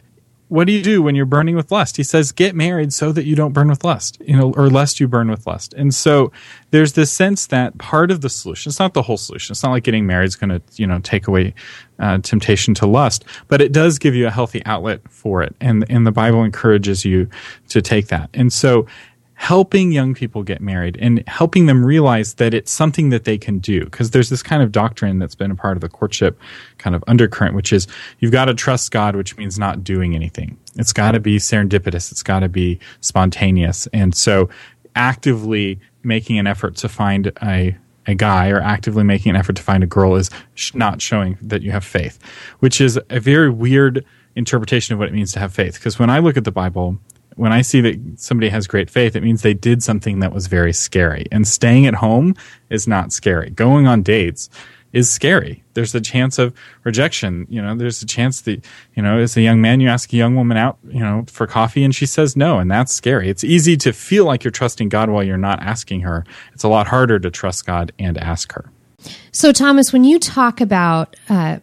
[0.51, 1.95] what do you do when you're burning with lust?
[1.95, 4.99] He says, get married so that you don't burn with lust, you know, or lest
[4.99, 5.73] you burn with lust.
[5.75, 6.29] And so
[6.71, 9.53] there's this sense that part of the solution, it's not the whole solution.
[9.53, 11.53] It's not like getting married is going to, you know, take away
[11.99, 15.55] uh, temptation to lust, but it does give you a healthy outlet for it.
[15.61, 17.29] And, and the Bible encourages you
[17.69, 18.29] to take that.
[18.33, 18.87] And so
[19.41, 23.57] helping young people get married and helping them realize that it's something that they can
[23.57, 23.83] do.
[23.85, 26.39] Because there's this kind of doctrine that's been a part of the courtship
[26.77, 27.87] kind of undercurrent, which is
[28.19, 30.59] you've got to trust God, which means not doing anything.
[30.75, 32.11] It's got to be serendipitous.
[32.11, 33.87] It's got to be spontaneous.
[33.87, 34.47] And so
[34.95, 37.75] actively making an effort to find a
[38.05, 41.39] a guy or actively making an effort to find a girl is sh- not showing
[41.41, 42.19] that you have faith,
[42.59, 45.75] which is a very weird interpretation of what it means to have faith.
[45.75, 46.99] Because when I look at the Bible,
[47.41, 50.45] when I see that somebody has great faith, it means they did something that was
[50.45, 51.25] very scary.
[51.31, 52.35] And staying at home
[52.69, 53.49] is not scary.
[53.49, 54.47] Going on dates
[54.93, 55.63] is scary.
[55.73, 57.47] There's a chance of rejection.
[57.49, 60.17] You know, there's a chance that, you know, as a young man, you ask a
[60.17, 63.27] young woman out, you know, for coffee and she says no, and that's scary.
[63.27, 66.23] It's easy to feel like you're trusting God while you're not asking her.
[66.53, 68.71] It's a lot harder to trust God and ask her.
[69.31, 71.57] So, Thomas, when you talk about uh,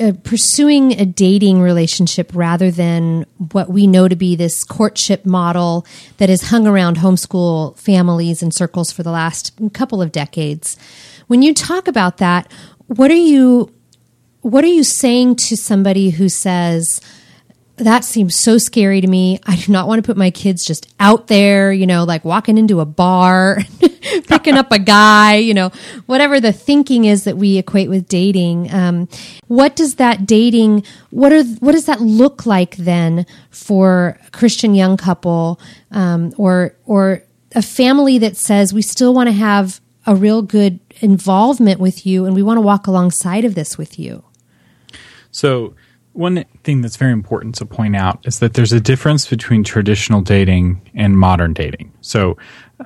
[0.00, 5.86] uh, pursuing a dating relationship rather than what we know to be this courtship model
[6.18, 10.76] that has hung around homeschool families and circles for the last couple of decades.
[11.26, 12.50] When you talk about that,
[12.86, 13.72] what are you
[14.42, 17.00] what are you saying to somebody who says,
[17.76, 19.38] that seems so scary to me.
[19.46, 22.58] I do not want to put my kids just out there, you know, like walking
[22.58, 23.58] into a bar,
[24.26, 25.70] picking up a guy, you know,
[26.06, 28.72] whatever the thinking is that we equate with dating.
[28.72, 29.08] Um,
[29.48, 34.74] what does that dating, what are, what does that look like then for a Christian
[34.74, 35.60] young couple,
[35.90, 37.22] um, or, or
[37.54, 42.24] a family that says we still want to have a real good involvement with you
[42.24, 44.24] and we want to walk alongside of this with you?
[45.30, 45.74] So,
[46.12, 50.20] one thing that's very important to point out is that there's a difference between traditional
[50.20, 51.90] dating and modern dating.
[52.02, 52.36] So,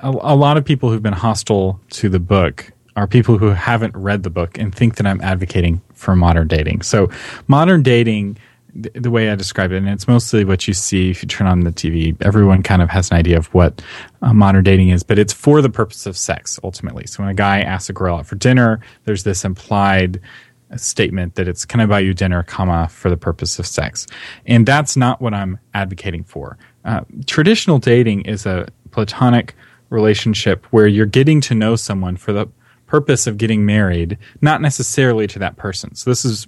[0.01, 3.95] a, a, lot of people who've been hostile to the book are people who haven't
[3.95, 6.81] read the book and think that I'm advocating for modern dating.
[6.81, 7.09] So,
[7.47, 8.37] modern dating,
[8.73, 11.47] the, the way I describe it, and it's mostly what you see if you turn
[11.47, 13.81] on the TV, everyone kind of has an idea of what
[14.21, 17.05] uh, modern dating is, but it's for the purpose of sex ultimately.
[17.05, 20.19] So, when a guy asks a girl out for dinner, there's this implied
[20.75, 24.07] statement that it's can I buy you dinner, comma, for the purpose of sex.
[24.45, 26.57] And that's not what I'm advocating for.
[26.83, 29.55] Uh, traditional dating is a platonic
[29.89, 32.47] relationship where you're getting to know someone for the
[32.87, 35.93] purpose of getting married, not necessarily to that person.
[35.93, 36.47] So this is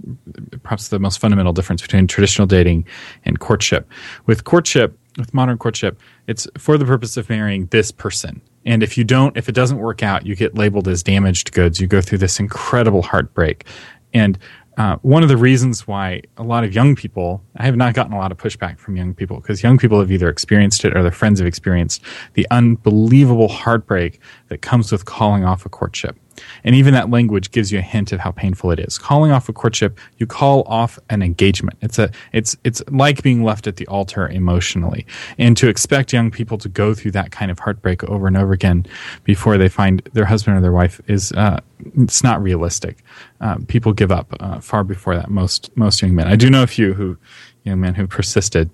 [0.63, 2.85] perhaps the most fundamental difference between traditional dating
[3.25, 3.89] and courtship.
[4.25, 8.41] With courtship, with modern courtship, it's for the purpose of marrying this person.
[8.65, 11.79] And if you don't, if it doesn't work out, you get labeled as damaged goods.
[11.79, 13.65] You go through this incredible heartbreak.
[14.13, 14.39] And
[14.79, 18.13] uh, one of the reasons why a lot of young people, I have not gotten
[18.13, 21.03] a lot of pushback from young people because young people have either experienced it or
[21.03, 22.01] their friends have experienced
[22.35, 26.15] the unbelievable heartbreak that comes with calling off a courtship.
[26.63, 28.97] And even that language gives you a hint of how painful it is.
[28.97, 31.77] Calling off a courtship, you call off an engagement.
[31.81, 35.05] It's a, it's, it's like being left at the altar emotionally.
[35.37, 38.53] And to expect young people to go through that kind of heartbreak over and over
[38.53, 38.85] again
[39.23, 41.59] before they find their husband or their wife is, uh,
[41.97, 43.03] it's not realistic.
[43.41, 45.29] Uh, people give up uh, far before that.
[45.29, 46.27] Most, most young men.
[46.27, 47.17] I do know a few who,
[47.63, 48.69] young men who persisted.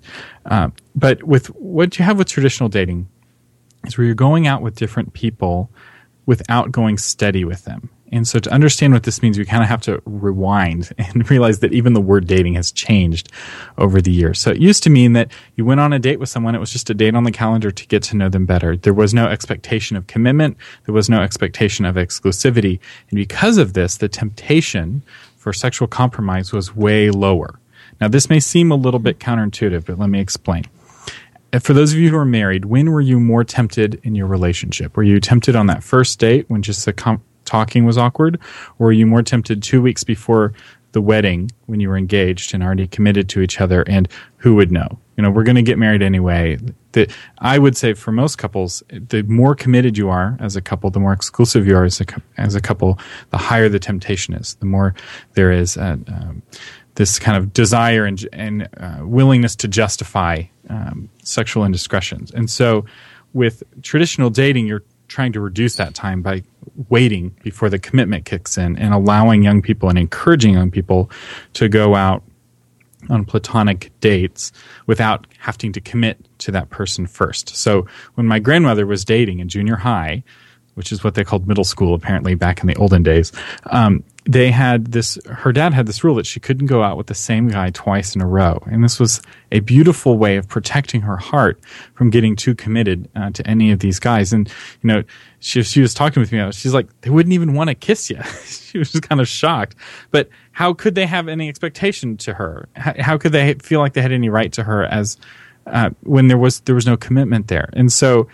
[0.46, 3.08] Uh, but with what you have with traditional dating
[3.86, 5.70] is where you're going out with different people
[6.26, 7.90] without going steady with them.
[8.12, 11.60] And so to understand what this means, we kind of have to rewind and realize
[11.60, 13.32] that even the word dating has changed
[13.78, 14.40] over the years.
[14.40, 16.56] So it used to mean that you went on a date with someone.
[16.56, 18.78] It was just a date on the calendar to get to know them better.
[18.78, 20.58] There was no expectation of commitment.
[20.86, 22.80] There was no expectation of exclusivity.
[23.10, 25.04] And because of this, the temptation
[25.36, 27.60] for sexual compromise was way lower.
[28.02, 30.66] Now, this may seem a little bit counterintuitive, but let me explain
[31.60, 34.98] for those of you who are married, when were you more tempted in your relationship?
[34.98, 38.40] Were you tempted on that first date when just the com- talking was awkward,
[38.80, 40.54] or were you more tempted two weeks before
[40.92, 43.84] the wedding when you were engaged and already committed to each other?
[43.84, 45.00] And who would know?
[45.18, 46.58] You know, we're going to get married anyway.
[46.92, 50.90] The, I would say for most couples, the more committed you are as a couple,
[50.90, 52.06] the more exclusive you are as a,
[52.38, 54.56] as a couple, the higher the temptation is.
[54.56, 54.94] The more
[55.34, 55.78] there is.
[55.78, 56.42] A, um,
[56.96, 62.32] this kind of desire and, and uh, willingness to justify um, sexual indiscretions.
[62.32, 62.86] And so,
[63.34, 66.42] with traditional dating, you're trying to reduce that time by
[66.90, 71.12] waiting before the commitment kicks in and allowing young people and encouraging young people
[71.54, 72.24] to go out
[73.10, 74.52] on platonic dates
[74.88, 77.56] without having to commit to that person first.
[77.56, 80.24] So, when my grandmother was dating in junior high,
[80.76, 83.32] which is what they called middle school apparently back in the olden days,
[83.66, 87.08] um, they had this her dad had this rule that she couldn't go out with
[87.08, 88.62] the same guy twice in a row.
[88.66, 91.60] And this was a beautiful way of protecting her heart
[91.94, 94.34] from getting too committed uh, to any of these guys.
[94.34, 94.48] And
[94.82, 95.04] you know
[95.40, 98.20] she, she was talking with me she's like they wouldn't even want to kiss you
[98.46, 99.76] she was just kind of shocked.
[100.10, 102.68] But how could they have any expectation to her?
[102.76, 105.18] How, how could they feel like they had any right to her as
[105.68, 107.70] uh, when there was there was no commitment there?
[107.74, 108.28] And so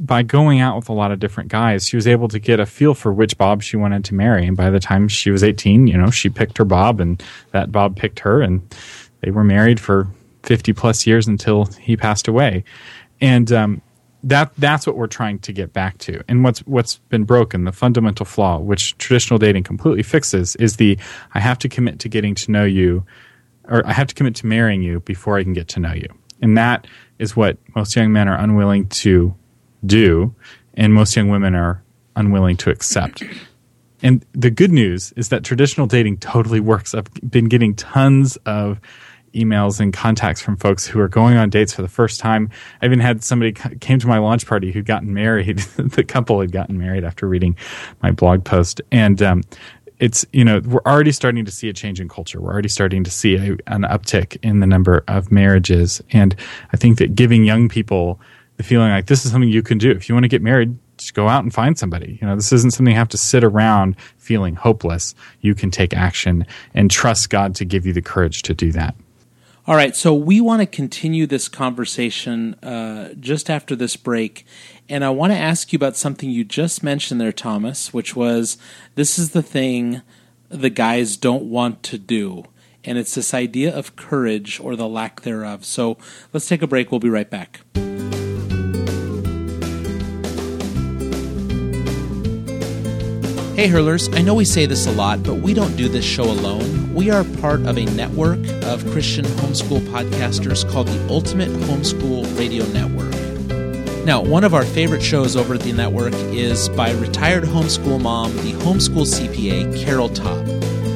[0.00, 2.66] by going out with a lot of different guys, she was able to get a
[2.66, 4.46] feel for which Bob she wanted to marry.
[4.46, 7.72] And by the time she was 18, you know, she picked her Bob and that
[7.72, 8.62] Bob picked her and
[9.20, 10.08] they were married for
[10.44, 12.64] 50 plus years until he passed away.
[13.20, 13.82] And, um,
[14.24, 16.22] that that's what we're trying to get back to.
[16.28, 20.96] And what's what's been broken, the fundamental flaw, which traditional dating completely fixes, is the
[21.34, 23.04] I have to commit to getting to know you,
[23.64, 26.06] or I have to commit to marrying you before I can get to know you.
[26.40, 26.86] And that
[27.18, 29.34] is what most young men are unwilling to
[29.84, 30.34] do,
[30.74, 31.82] and most young women are
[32.16, 33.22] unwilling to accept.
[34.02, 36.94] And the good news is that traditional dating totally works.
[36.94, 38.80] I've been getting tons of
[39.34, 42.50] emails and contacts from folks who are going on dates for the first time.
[42.80, 45.58] I even had somebody came to my launch party who'd gotten married.
[45.76, 47.56] the couple had gotten married after reading
[48.02, 49.42] my blog post, and um,
[49.98, 52.40] it's you know we're already starting to see a change in culture.
[52.40, 56.34] We're already starting to see a, an uptick in the number of marriages, and
[56.72, 58.20] I think that giving young people
[58.62, 59.90] the feeling like this is something you can do.
[59.90, 62.18] If you want to get married, just go out and find somebody.
[62.20, 65.14] You know, this isn't something you have to sit around feeling hopeless.
[65.40, 68.94] You can take action and trust God to give you the courage to do that.
[69.66, 74.44] All right, so we want to continue this conversation uh, just after this break.
[74.88, 78.58] And I want to ask you about something you just mentioned there, Thomas, which was
[78.96, 80.02] this is the thing
[80.48, 82.44] the guys don't want to do.
[82.84, 85.64] And it's this idea of courage or the lack thereof.
[85.64, 85.96] So
[86.32, 86.90] let's take a break.
[86.90, 87.60] We'll be right back.
[93.54, 96.24] Hey, hurlers, I know we say this a lot, but we don't do this show
[96.24, 96.94] alone.
[96.94, 102.64] We are part of a network of Christian homeschool podcasters called the Ultimate Homeschool Radio
[102.68, 103.12] Network.
[104.06, 108.34] Now, one of our favorite shows over at the network is by retired homeschool mom,
[108.36, 110.46] the homeschool CPA, Carol Topp.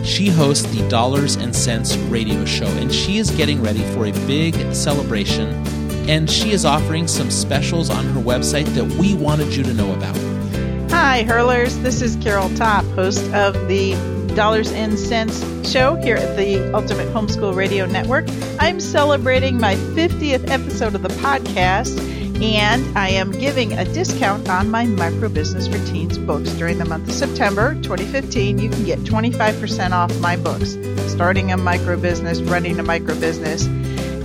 [0.07, 4.13] She hosts the Dollars and Cents radio show, and she is getting ready for a
[4.27, 5.51] big celebration.
[6.09, 9.93] And she is offering some specials on her website that we wanted you to know
[9.93, 10.26] about.
[10.99, 11.77] Hi, hurlers.
[11.81, 13.93] This is Carol Topp, host of the
[14.35, 18.25] Dollars and Cents show here at the Ultimate Homeschool Radio Network.
[18.59, 21.99] I'm celebrating my 50th episode of the podcast,
[22.43, 26.87] and I am giving a discount on my Micro Business for Teens books during the
[26.87, 28.59] month of September 2015.
[28.59, 30.79] You can get 25% off my books,
[31.13, 33.67] starting a micro business, running a micro business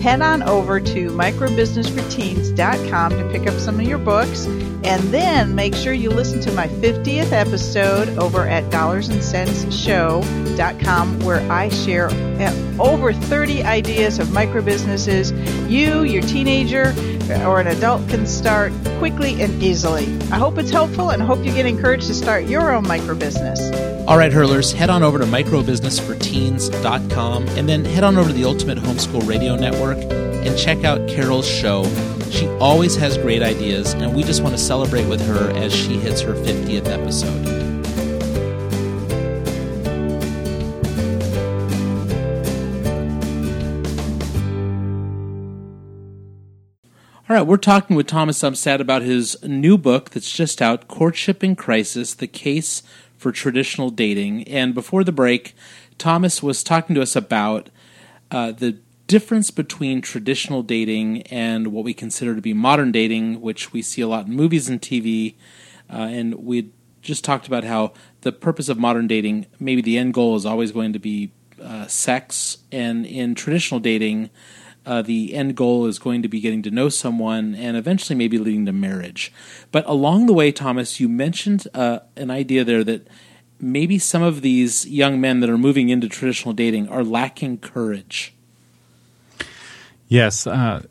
[0.01, 4.47] head on over to microbusinessforteens.com to pick up some of your books
[4.83, 11.69] And then make sure you listen to my 50th episode over at dollarsandcentsshow.com where I
[11.69, 16.95] share uh, over 30 ideas of microbusinesses you, your teenager,
[17.45, 20.07] or an adult can start quickly and easily.
[20.31, 23.59] I hope it's helpful and hope you get encouraged to start your own micro business.
[24.11, 28.43] All right, hurlers, head on over to microbusinessforteens.com and then head on over to the
[28.43, 31.85] Ultimate Homeschool Radio Network and check out Carol's show.
[32.29, 35.93] She always has great ideas, and we just want to celebrate with her as she
[35.93, 37.47] hits her 50th episode.
[47.29, 51.45] All right, we're talking with Thomas Umstattd about his new book that's just out, Courtship
[51.45, 52.83] in Crisis The Case
[53.21, 54.43] for Traditional Dating.
[54.47, 55.53] And before the break,
[55.99, 57.69] Thomas was talking to us about
[58.31, 63.71] uh, the difference between traditional dating and what we consider to be modern dating, which
[63.71, 65.35] we see a lot in movies and TV.
[65.87, 70.13] Uh, and we just talked about how the purpose of modern dating, maybe the end
[70.13, 71.31] goal is always going to be
[71.61, 72.57] uh, sex.
[72.71, 74.31] And in traditional dating,
[74.85, 78.37] uh, the end goal is going to be getting to know someone and eventually maybe
[78.37, 79.31] leading to marriage.
[79.71, 83.07] But along the way, Thomas, you mentioned uh, an idea there that
[83.59, 88.33] maybe some of these young men that are moving into traditional dating are lacking courage.
[90.07, 90.47] Yes.
[90.47, 90.83] Uh,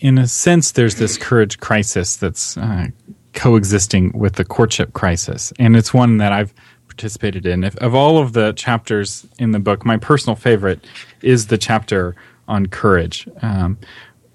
[0.00, 2.88] in a sense, there's this courage crisis that's uh,
[3.32, 5.52] coexisting with the courtship crisis.
[5.58, 6.52] And it's one that I've
[6.88, 7.64] participated in.
[7.64, 10.84] If, of all of the chapters in the book, my personal favorite
[11.22, 12.16] is the chapter
[12.50, 13.28] on courage.
[13.42, 13.78] Um,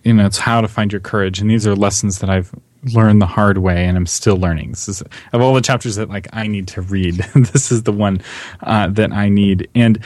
[0.04, 2.54] you know, it's how to find your courage, and these are lessons that I've
[2.94, 4.72] learned the hard way, and I'm still learning.
[4.72, 5.02] This is
[5.34, 7.16] of all the chapters that like I need to read.
[7.36, 8.22] this is the one
[8.62, 9.68] uh, that I need.
[9.76, 10.00] And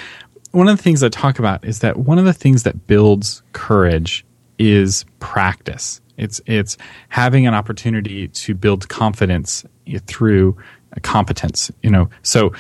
[0.52, 3.44] one of the things I talk about is that one of the things that builds
[3.54, 4.26] courage
[4.58, 6.02] is practice.
[6.18, 6.78] It's it's
[7.10, 9.64] having an opportunity to build confidence
[10.06, 10.58] through
[11.02, 11.72] competence.
[11.82, 12.54] You know, so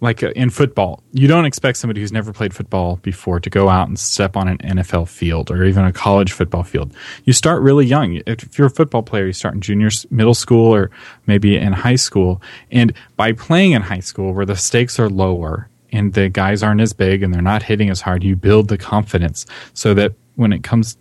[0.00, 3.68] like uh, in football, you don't expect somebody who's never played football before to go
[3.68, 6.94] out and step on an NFL field or even a college football field.
[7.24, 8.20] You start really young.
[8.26, 10.90] If you're a football player, you start in junior, middle school, or
[11.26, 12.40] maybe in high school.
[12.70, 16.80] And by playing in high school, where the stakes are lower and the guys aren't
[16.80, 20.52] as big and they're not hitting as hard, you build the confidence so that when
[20.52, 20.96] it comes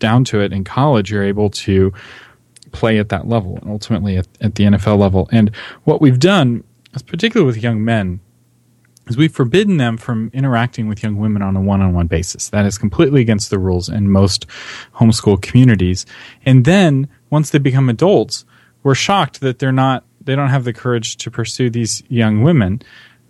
[0.00, 1.92] down to it in college, you're able to
[2.72, 5.28] play at that level and ultimately at, at the NFL level.
[5.30, 6.64] And what we've done,
[7.06, 8.20] particularly with young men,
[9.10, 12.48] is we've forbidden them from interacting with young women on a one-on-one basis.
[12.50, 14.46] That is completely against the rules in most
[14.94, 16.06] homeschool communities.
[16.46, 18.44] And then once they become adults,
[18.82, 22.82] we're shocked that they're not they don't have the courage to pursue these young women,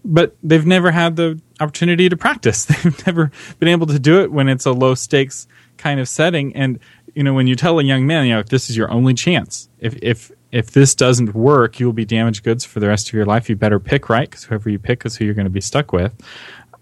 [0.05, 2.65] but they've never had the opportunity to practice.
[2.83, 6.55] They've never been able to do it when it's a low stakes kind of setting
[6.57, 6.79] and
[7.15, 9.69] you know when you tell a young man, you know, this is your only chance,
[9.79, 13.15] if if if this doesn't work, you will be damaged goods for the rest of
[13.15, 13.49] your life.
[13.49, 15.93] You better pick right because whoever you pick is who you're going to be stuck
[15.93, 16.15] with.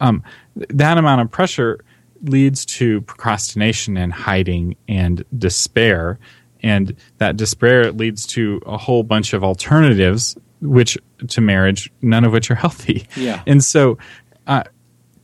[0.00, 0.22] Um,
[0.56, 1.84] that amount of pressure
[2.22, 6.18] leads to procrastination and hiding and despair.
[6.62, 12.32] And that despair leads to a whole bunch of alternatives, which to marriage, none of
[12.32, 13.06] which are healthy.
[13.16, 13.42] Yeah.
[13.46, 13.98] And so,
[14.46, 14.64] uh,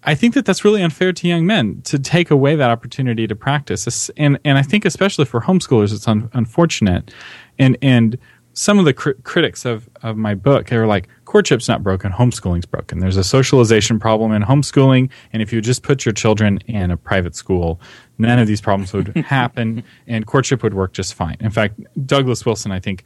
[0.07, 3.35] I think that that's really unfair to young men to take away that opportunity to
[3.35, 4.11] practice.
[4.17, 7.13] And and I think especially for homeschoolers, it's un- unfortunate.
[7.59, 8.19] And and
[8.55, 12.13] some of the cr- critics of, of my book they were like courtship's not broken
[12.13, 13.01] homeschooling's broken.
[13.01, 16.97] There's a socialization problem in homeschooling and if you just put your children in a
[16.97, 17.81] private school
[18.17, 21.37] none of these problems would happen and courtship would work just fine.
[21.41, 23.05] In fact douglas wilson i think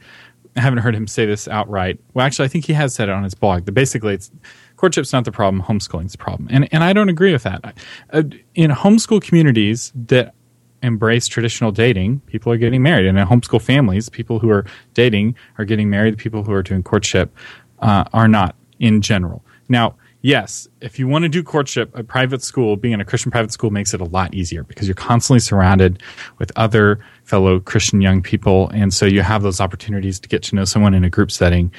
[0.55, 1.99] i haven't heard him say this outright.
[2.13, 4.31] Well actually i think he has said it on his blog that basically it's
[4.77, 6.47] courtship's not the problem homeschooling's the problem.
[6.51, 7.75] And, and i don't agree with that.
[8.13, 10.35] Uh, in homeschool communities that
[10.81, 13.05] embrace traditional dating, people are getting married.
[13.05, 16.13] And in homeschool families, people who are dating are getting married.
[16.13, 17.35] The people who are doing courtship
[17.79, 19.43] uh, are not in general.
[19.67, 23.31] Now, yes, if you want to do courtship, a private school, being in a Christian
[23.31, 26.01] private school makes it a lot easier because you're constantly surrounded
[26.37, 28.69] with other fellow Christian young people.
[28.73, 31.71] And so you have those opportunities to get to know someone in a group setting.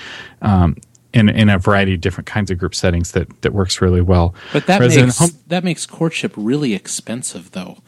[0.43, 0.77] Um,
[1.13, 4.33] in, in a variety of different kinds of group settings that, that works really well.
[4.53, 7.79] But that makes home- that makes courtship really expensive, though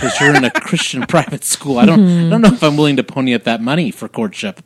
[0.00, 1.78] because you're in a Christian private school.
[1.78, 4.62] I don't, I don't know if I'm willing to pony up that money for courtship.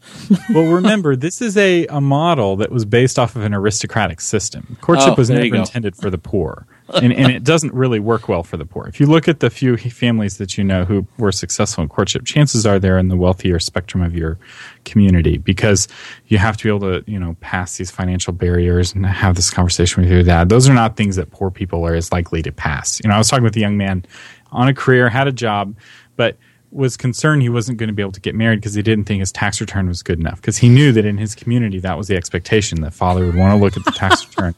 [0.53, 4.77] well, remember, this is a, a model that was based off of an aristocratic system.
[4.81, 6.67] Courtship Oh, was never intended for the poor.
[6.95, 8.87] And, and it doesn't really work well for the poor.
[8.87, 12.27] If you look at the few families that you know who were successful in courtship,
[12.27, 14.37] chances are they're in the wealthier spectrum of your
[14.85, 15.89] community because
[16.27, 19.49] you have to be able to, you know, pass these financial barriers and have this
[19.49, 20.51] conversation with your dad.
[20.51, 23.01] Those are not things that poor people are as likely to pass.
[23.03, 24.05] You know, I was talking with a young man
[24.53, 25.75] on a career, had a job,
[26.17, 26.37] but
[26.71, 29.21] was concerned he wasn't going to be able to get married because he didn't think
[29.21, 32.09] his tax return was good enough because he knew that in his community that was
[32.09, 34.55] the expectation that father would want to look at the tax return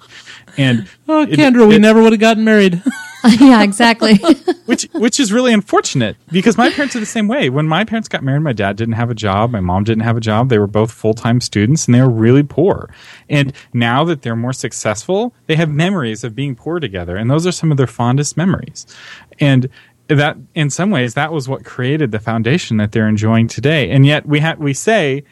[0.57, 2.81] and Oh, it- Kendra, we never would have gotten married.
[3.41, 4.17] yeah, exactly.
[4.67, 7.49] which which is really unfortunate because my parents are the same way.
[7.49, 10.17] When my parents got married, my dad didn't have a job, my mom didn't have
[10.17, 10.49] a job.
[10.49, 12.91] They were both full time students, and they were really poor.
[13.29, 17.47] And now that they're more successful, they have memories of being poor together, and those
[17.47, 18.87] are some of their fondest memories.
[19.41, 19.69] And
[20.09, 23.91] that, in some ways, that was what created the foundation that they're enjoying today.
[23.91, 25.25] And yet, we ha- we say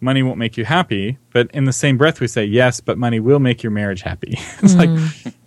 [0.00, 3.20] money won't make you happy, but in the same breath we say yes, but money
[3.20, 4.38] will make your marriage happy.
[4.62, 4.90] it's like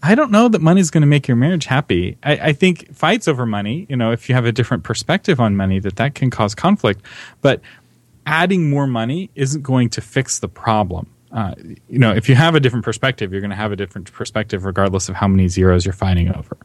[0.04, 2.18] I don't know that money's going to make your marriage happy.
[2.24, 5.56] I, I think fights over money, you know, if you have a different perspective on
[5.56, 7.02] money, that that can cause conflict.
[7.41, 7.62] But
[8.26, 11.08] adding more money isn't going to fix the problem.
[11.32, 11.56] Uh,
[11.88, 14.66] you know, if you have a different perspective, you're going to have a different perspective
[14.66, 16.58] regardless of how many zeros you're fighting over.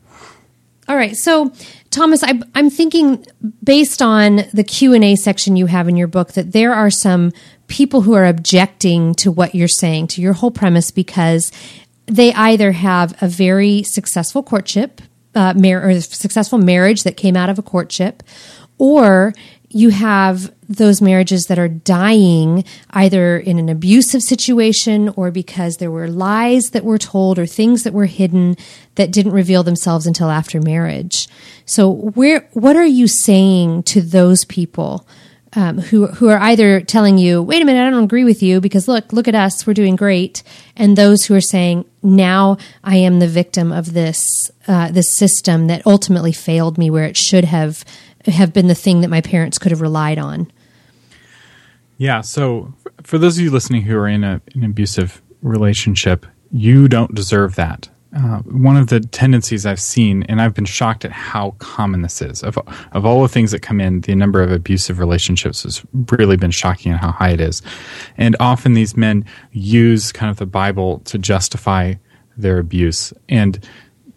[0.89, 1.17] All right.
[1.17, 1.53] So,
[1.97, 3.25] Thomas, I, I'm thinking
[3.65, 6.91] based on the Q and A section you have in your book that there are
[6.91, 7.33] some
[7.69, 11.51] people who are objecting to what you're saying, to your whole premise, because
[12.05, 15.01] they either have a very successful courtship,
[15.35, 18.23] uh, mar- or successful marriage that came out of a courtship,
[18.77, 19.33] or
[19.71, 25.91] you have those marriages that are dying either in an abusive situation or because there
[25.91, 28.57] were lies that were told or things that were hidden
[28.97, 31.29] that didn't reveal themselves until after marriage.
[31.65, 35.07] So, where what are you saying to those people
[35.53, 38.61] um, who who are either telling you, "Wait a minute, I don't agree with you,"
[38.61, 40.43] because look, look at us, we're doing great,
[40.77, 45.69] and those who are saying, "Now I am the victim of this uh, this system
[45.69, 47.85] that ultimately failed me, where it should have."
[48.27, 50.51] have been the thing that my parents could have relied on.
[51.99, 52.21] Yeah.
[52.21, 57.15] So, for those of you listening who are in a, an abusive relationship, you don't
[57.15, 57.89] deserve that.
[58.17, 62.23] Uh, one of the tendencies I've seen, and I've been shocked at how common this
[62.23, 62.43] is.
[62.43, 62.59] Of,
[62.93, 66.51] of all the things that come in, the number of abusive relationships has really been
[66.51, 67.61] shocking and how high it is.
[68.17, 71.95] And often these men use kind of the Bible to justify
[72.39, 73.13] their abuse.
[73.29, 73.59] And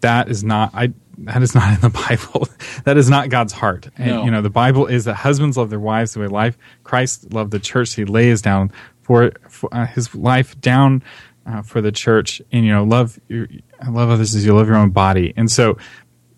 [0.00, 2.48] that is not, I, that is not in the Bible.
[2.84, 3.88] that is not God's heart.
[3.96, 4.24] And, No.
[4.24, 7.50] you know, the Bible is that husbands love their wives the way life Christ loved
[7.50, 7.94] the church.
[7.94, 11.02] He lays down for, for uh, his life down
[11.46, 13.48] uh, for the church, and you know, love your,
[13.88, 15.32] love others as you love your own body.
[15.36, 15.76] And so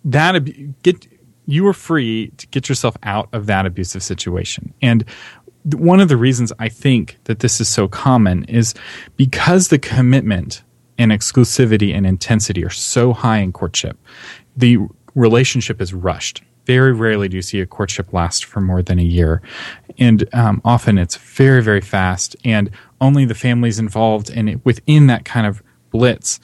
[0.05, 1.07] that get
[1.47, 4.73] you are free to get yourself out of that abusive situation.
[4.81, 5.05] And
[5.64, 8.75] one of the reasons I think that this is so common is
[9.16, 10.62] because the commitment
[11.03, 13.98] and exclusivity and intensity are so high in courtship
[14.57, 14.78] the
[15.14, 16.42] relationship is rushed.
[16.66, 19.42] Very rarely do you see a courtship last for more than a year.
[19.98, 24.30] And um, often it's very, very fast, and only the families involved.
[24.30, 26.38] And it, within that kind of blitz,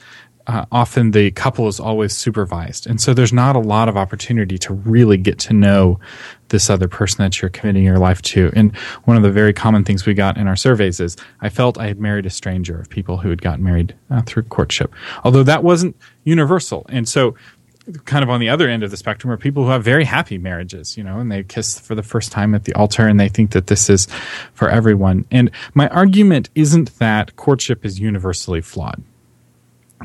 [0.49, 2.87] uh, often the couple is always supervised.
[2.87, 6.01] And so there's not a lot of opportunity to really get to know
[6.49, 8.51] this other person that you're committing your life to.
[8.57, 8.75] And
[9.05, 11.87] one of the very common things we got in our surveys is I felt I
[11.87, 14.93] had married a stranger of people who had gotten married uh, through courtship,
[15.23, 15.95] although that wasn't
[16.25, 16.87] universal.
[16.89, 17.35] And so
[18.07, 20.39] kind of on the other end of the spectrum are people who have very happy
[20.39, 23.29] marriages, you know, and they kiss for the first time at the altar and they
[23.29, 24.07] think that this is
[24.55, 25.27] for everyone.
[25.31, 29.03] And my argument isn't that courtship is universally flawed.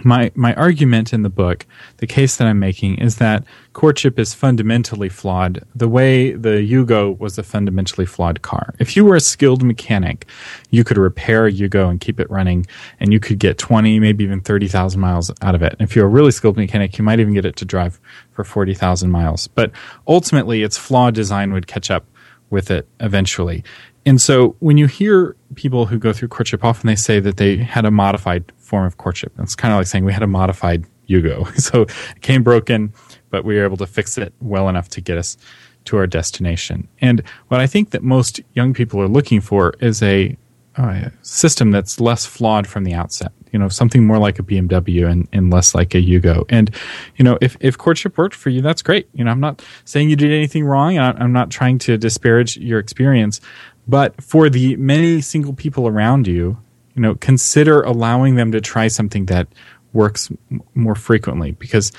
[0.04, 1.66] My my argument in the book,
[1.98, 7.18] the case that I'm making is that courtship is fundamentally flawed the way the Yugo
[7.20, 8.74] was a fundamentally flawed car.
[8.80, 10.26] If you were a skilled mechanic,
[10.72, 12.66] you could repair a Yugo and keep it running
[13.00, 15.74] and you could get 20, maybe even 30,000 miles out of it.
[15.74, 18.00] And if you're a really skilled mechanic, you might even get it to drive
[18.32, 19.48] for 40,000 miles.
[19.48, 19.72] But
[20.08, 22.06] ultimately, its flawed design would catch up
[22.50, 23.64] with it eventually.
[24.06, 27.58] And so when you hear people who go through courtship, often they say that they
[27.58, 29.34] had a modified form of courtship.
[29.40, 31.48] It's kind of like saying we had a modified Yugo.
[31.60, 32.94] So it came broken,
[33.30, 35.38] but we were able to fix it well enough to get us
[35.86, 36.88] to our destination.
[37.02, 40.38] And what I think that most young people are looking for is a,
[40.76, 43.32] uh, system that's less flawed from the outset.
[43.52, 46.46] You know, something more like a BMW and, and less like a Yugo.
[46.50, 46.74] And,
[47.18, 49.08] you know, if, if courtship worked for you, that's great.
[49.14, 50.98] You know, I'm not saying you did anything wrong.
[50.98, 53.40] I'm not trying to disparage your experience.
[53.88, 56.58] But for the many single people around you,
[56.96, 59.48] you know, consider allowing them to try something that
[59.94, 61.92] works m- more frequently because,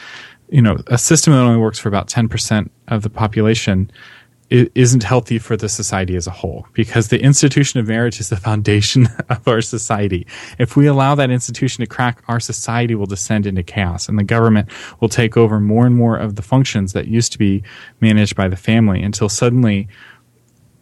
[0.48, 3.90] you know, a system that only works for about 10% of the population
[4.50, 8.36] isn't healthy for the society as a whole because the institution of marriage is the
[8.48, 10.26] foundation of our society.
[10.58, 14.24] If we allow that institution to crack, our society will descend into chaos and the
[14.24, 14.68] government
[15.00, 17.62] will take over more and more of the functions that used to be
[18.00, 19.88] managed by the family until suddenly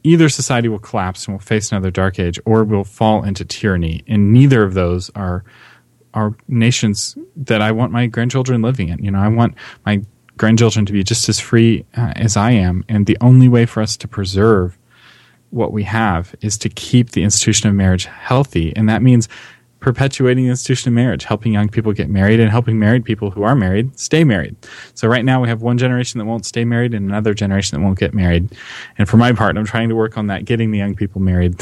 [0.05, 4.05] either society will collapse and we'll face another dark age or we'll fall into tyranny
[4.07, 5.45] and neither of those are
[6.15, 9.03] are nations that I want my grandchildren living in.
[9.03, 9.55] You know, I want
[9.87, 10.03] my
[10.37, 12.85] grandchildren to be just as free uh, as I am.
[12.89, 14.79] And the only way for us to preserve
[15.51, 18.75] what we have is to keep the institution of marriage healthy.
[18.75, 19.29] And that means
[19.83, 23.43] perpetuating the institution of marriage, helping young people get married and helping married people who
[23.43, 24.57] are married stay married.
[24.95, 27.85] So right now we have one generation that won't stay married and another generation that
[27.85, 28.49] won't get married.
[28.97, 31.61] And for my part, I'm trying to work on that, getting the young people married.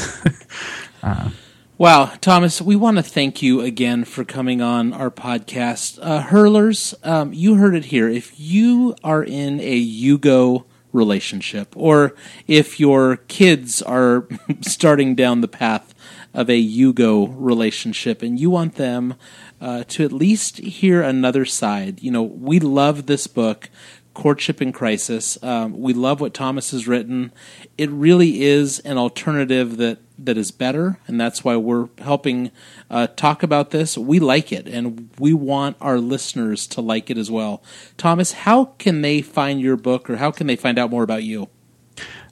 [1.03, 1.31] uh,
[1.77, 5.97] Wow, Thomas, we want to thank you again for coming on our podcast.
[5.99, 8.07] Uh, hurlers, um, you heard it here.
[8.07, 12.13] If you are in a Yugo relationship, or
[12.47, 14.27] if your kids are
[14.61, 15.95] starting down the path
[16.33, 19.15] of a Yugo relationship and you want them
[19.59, 23.69] uh, to at least hear another side, you know, we love this book.
[24.13, 25.41] Courtship in Crisis.
[25.41, 27.31] Um, we love what Thomas has written.
[27.77, 32.51] It really is an alternative that that is better, and that's why we're helping
[32.89, 33.97] uh, talk about this.
[33.97, 37.63] We like it, and we want our listeners to like it as well.
[37.97, 41.23] Thomas, how can they find your book, or how can they find out more about
[41.23, 41.49] you?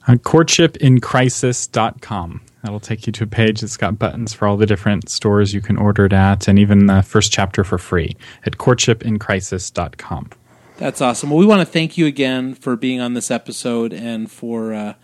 [0.06, 2.40] Uh, courtshipincrisis.com.
[2.62, 5.60] That'll take you to a page that's got buttons for all the different stores you
[5.60, 10.30] can order it at, and even the first chapter for free at courtshipincrisis.com.
[10.76, 11.30] That's awesome.
[11.30, 14.94] Well, we want to thank you again for being on this episode and for uh,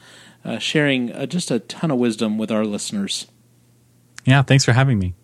[0.44, 3.26] uh, sharing uh, just a ton of wisdom with our listeners.
[4.24, 5.14] Yeah, thanks for having me.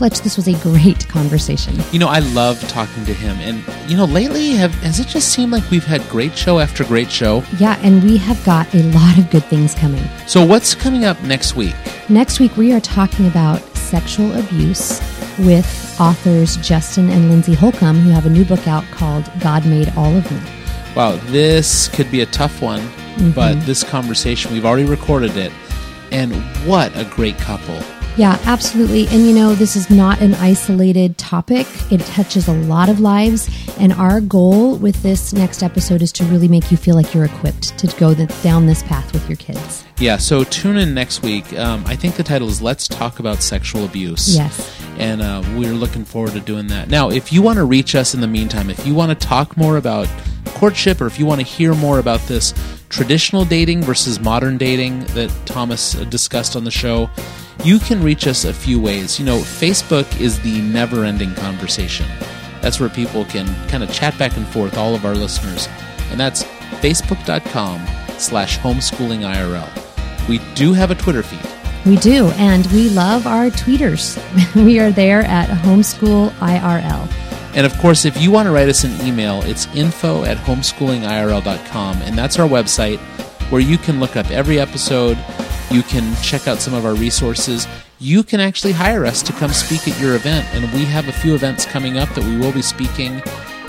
[0.00, 1.78] Fletch, this was a great conversation.
[1.92, 5.28] You know, I love talking to him, and you know, lately, have has it just
[5.28, 7.44] seemed like we've had great show after great show?
[7.58, 10.02] Yeah, and we have got a lot of good things coming.
[10.26, 11.74] So, what's coming up next week?
[12.08, 15.00] Next week, we are talking about sexual abuse
[15.38, 15.68] with
[16.00, 20.16] authors Justin and Lindsey Holcomb, who have a new book out called God Made All
[20.16, 20.40] of Me.
[20.96, 23.32] Wow, this could be a tough one, mm-hmm.
[23.32, 25.52] but this conversation, we've already recorded it,
[26.10, 26.34] and
[26.66, 27.78] what a great couple.
[28.16, 29.06] Yeah, absolutely.
[29.08, 31.66] And you know, this is not an isolated topic.
[31.90, 33.48] It touches a lot of lives.
[33.78, 37.24] And our goal with this next episode is to really make you feel like you're
[37.24, 39.84] equipped to go the, down this path with your kids.
[39.98, 41.52] Yeah, so tune in next week.
[41.58, 44.34] Um, I think the title is Let's Talk About Sexual Abuse.
[44.34, 44.80] Yes.
[44.98, 46.88] And uh, we're looking forward to doing that.
[46.88, 49.56] Now, if you want to reach us in the meantime, if you want to talk
[49.56, 50.08] more about
[50.46, 52.52] courtship or if you want to hear more about this
[52.90, 57.08] traditional dating versus modern dating that Thomas discussed on the show,
[57.64, 59.18] you can reach us a few ways.
[59.18, 62.06] You know, Facebook is the never ending conversation.
[62.60, 65.68] That's where people can kind of chat back and forth, all of our listeners.
[66.10, 66.44] And that's
[66.82, 67.86] facebook.com
[68.18, 70.28] slash homeschooling IRL.
[70.28, 71.40] We do have a Twitter feed.
[71.86, 74.18] We do, and we love our tweeters.
[74.64, 77.29] we are there at homeschool IRL.
[77.54, 82.02] And of course, if you want to write us an email, it's info at homeschoolingirl.com,
[82.02, 82.98] and that's our website
[83.50, 85.18] where you can look up every episode
[85.70, 87.68] you can check out some of our resources.
[88.00, 91.12] You can actually hire us to come speak at your event, and we have a
[91.12, 93.18] few events coming up that we will be speaking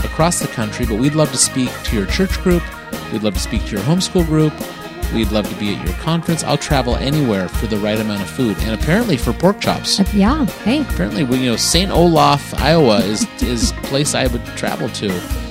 [0.03, 0.88] across the country.
[0.88, 2.63] But we'd love to speak to your church group,
[3.11, 4.53] we'd love to speak to your homeschool group,
[5.14, 6.43] We'd love to be at your conference.
[6.43, 9.99] I'll travel anywhere for the right amount of food, and apparently for pork chops.
[9.99, 10.45] Uh, yeah.
[10.64, 10.82] Hey.
[10.82, 11.91] Apparently, you know, St.
[11.91, 15.51] Olaf, Iowa is is place I would travel to.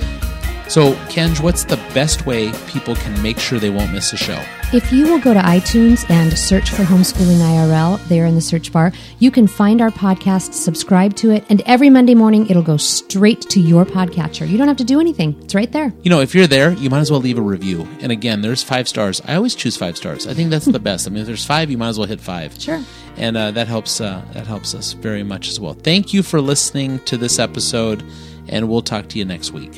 [0.71, 4.41] So, Kenj, what's the best way people can make sure they won't miss a show?
[4.71, 8.71] If you will go to iTunes and search for Homeschooling IRL there in the search
[8.71, 12.77] bar, you can find our podcast, subscribe to it, and every Monday morning it'll go
[12.77, 14.47] straight to your podcatcher.
[14.47, 15.37] You don't have to do anything.
[15.41, 15.91] It's right there.
[16.03, 17.85] You know, if you're there, you might as well leave a review.
[17.99, 19.21] And again, there's five stars.
[19.25, 20.25] I always choose five stars.
[20.25, 21.05] I think that's the best.
[21.05, 22.57] I mean, if there's five, you might as well hit five.
[22.57, 22.81] Sure.
[23.17, 23.99] And uh, that helps.
[23.99, 25.73] Uh, that helps us very much as well.
[25.73, 28.05] Thank you for listening to this episode,
[28.47, 29.73] and we'll talk to you next week.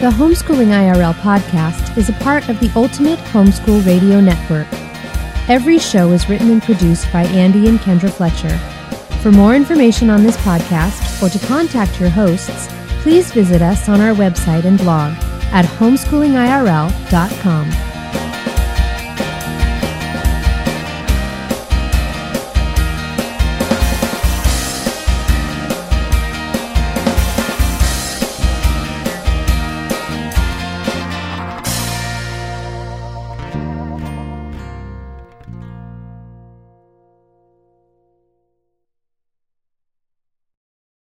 [0.00, 4.66] The Homeschooling IRL podcast is a part of the Ultimate Homeschool Radio Network.
[5.46, 8.56] Every show is written and produced by Andy and Kendra Fletcher.
[9.20, 12.68] For more information on this podcast or to contact your hosts,
[13.02, 15.12] please visit us on our website and blog
[15.52, 17.89] at homeschoolingirl.com.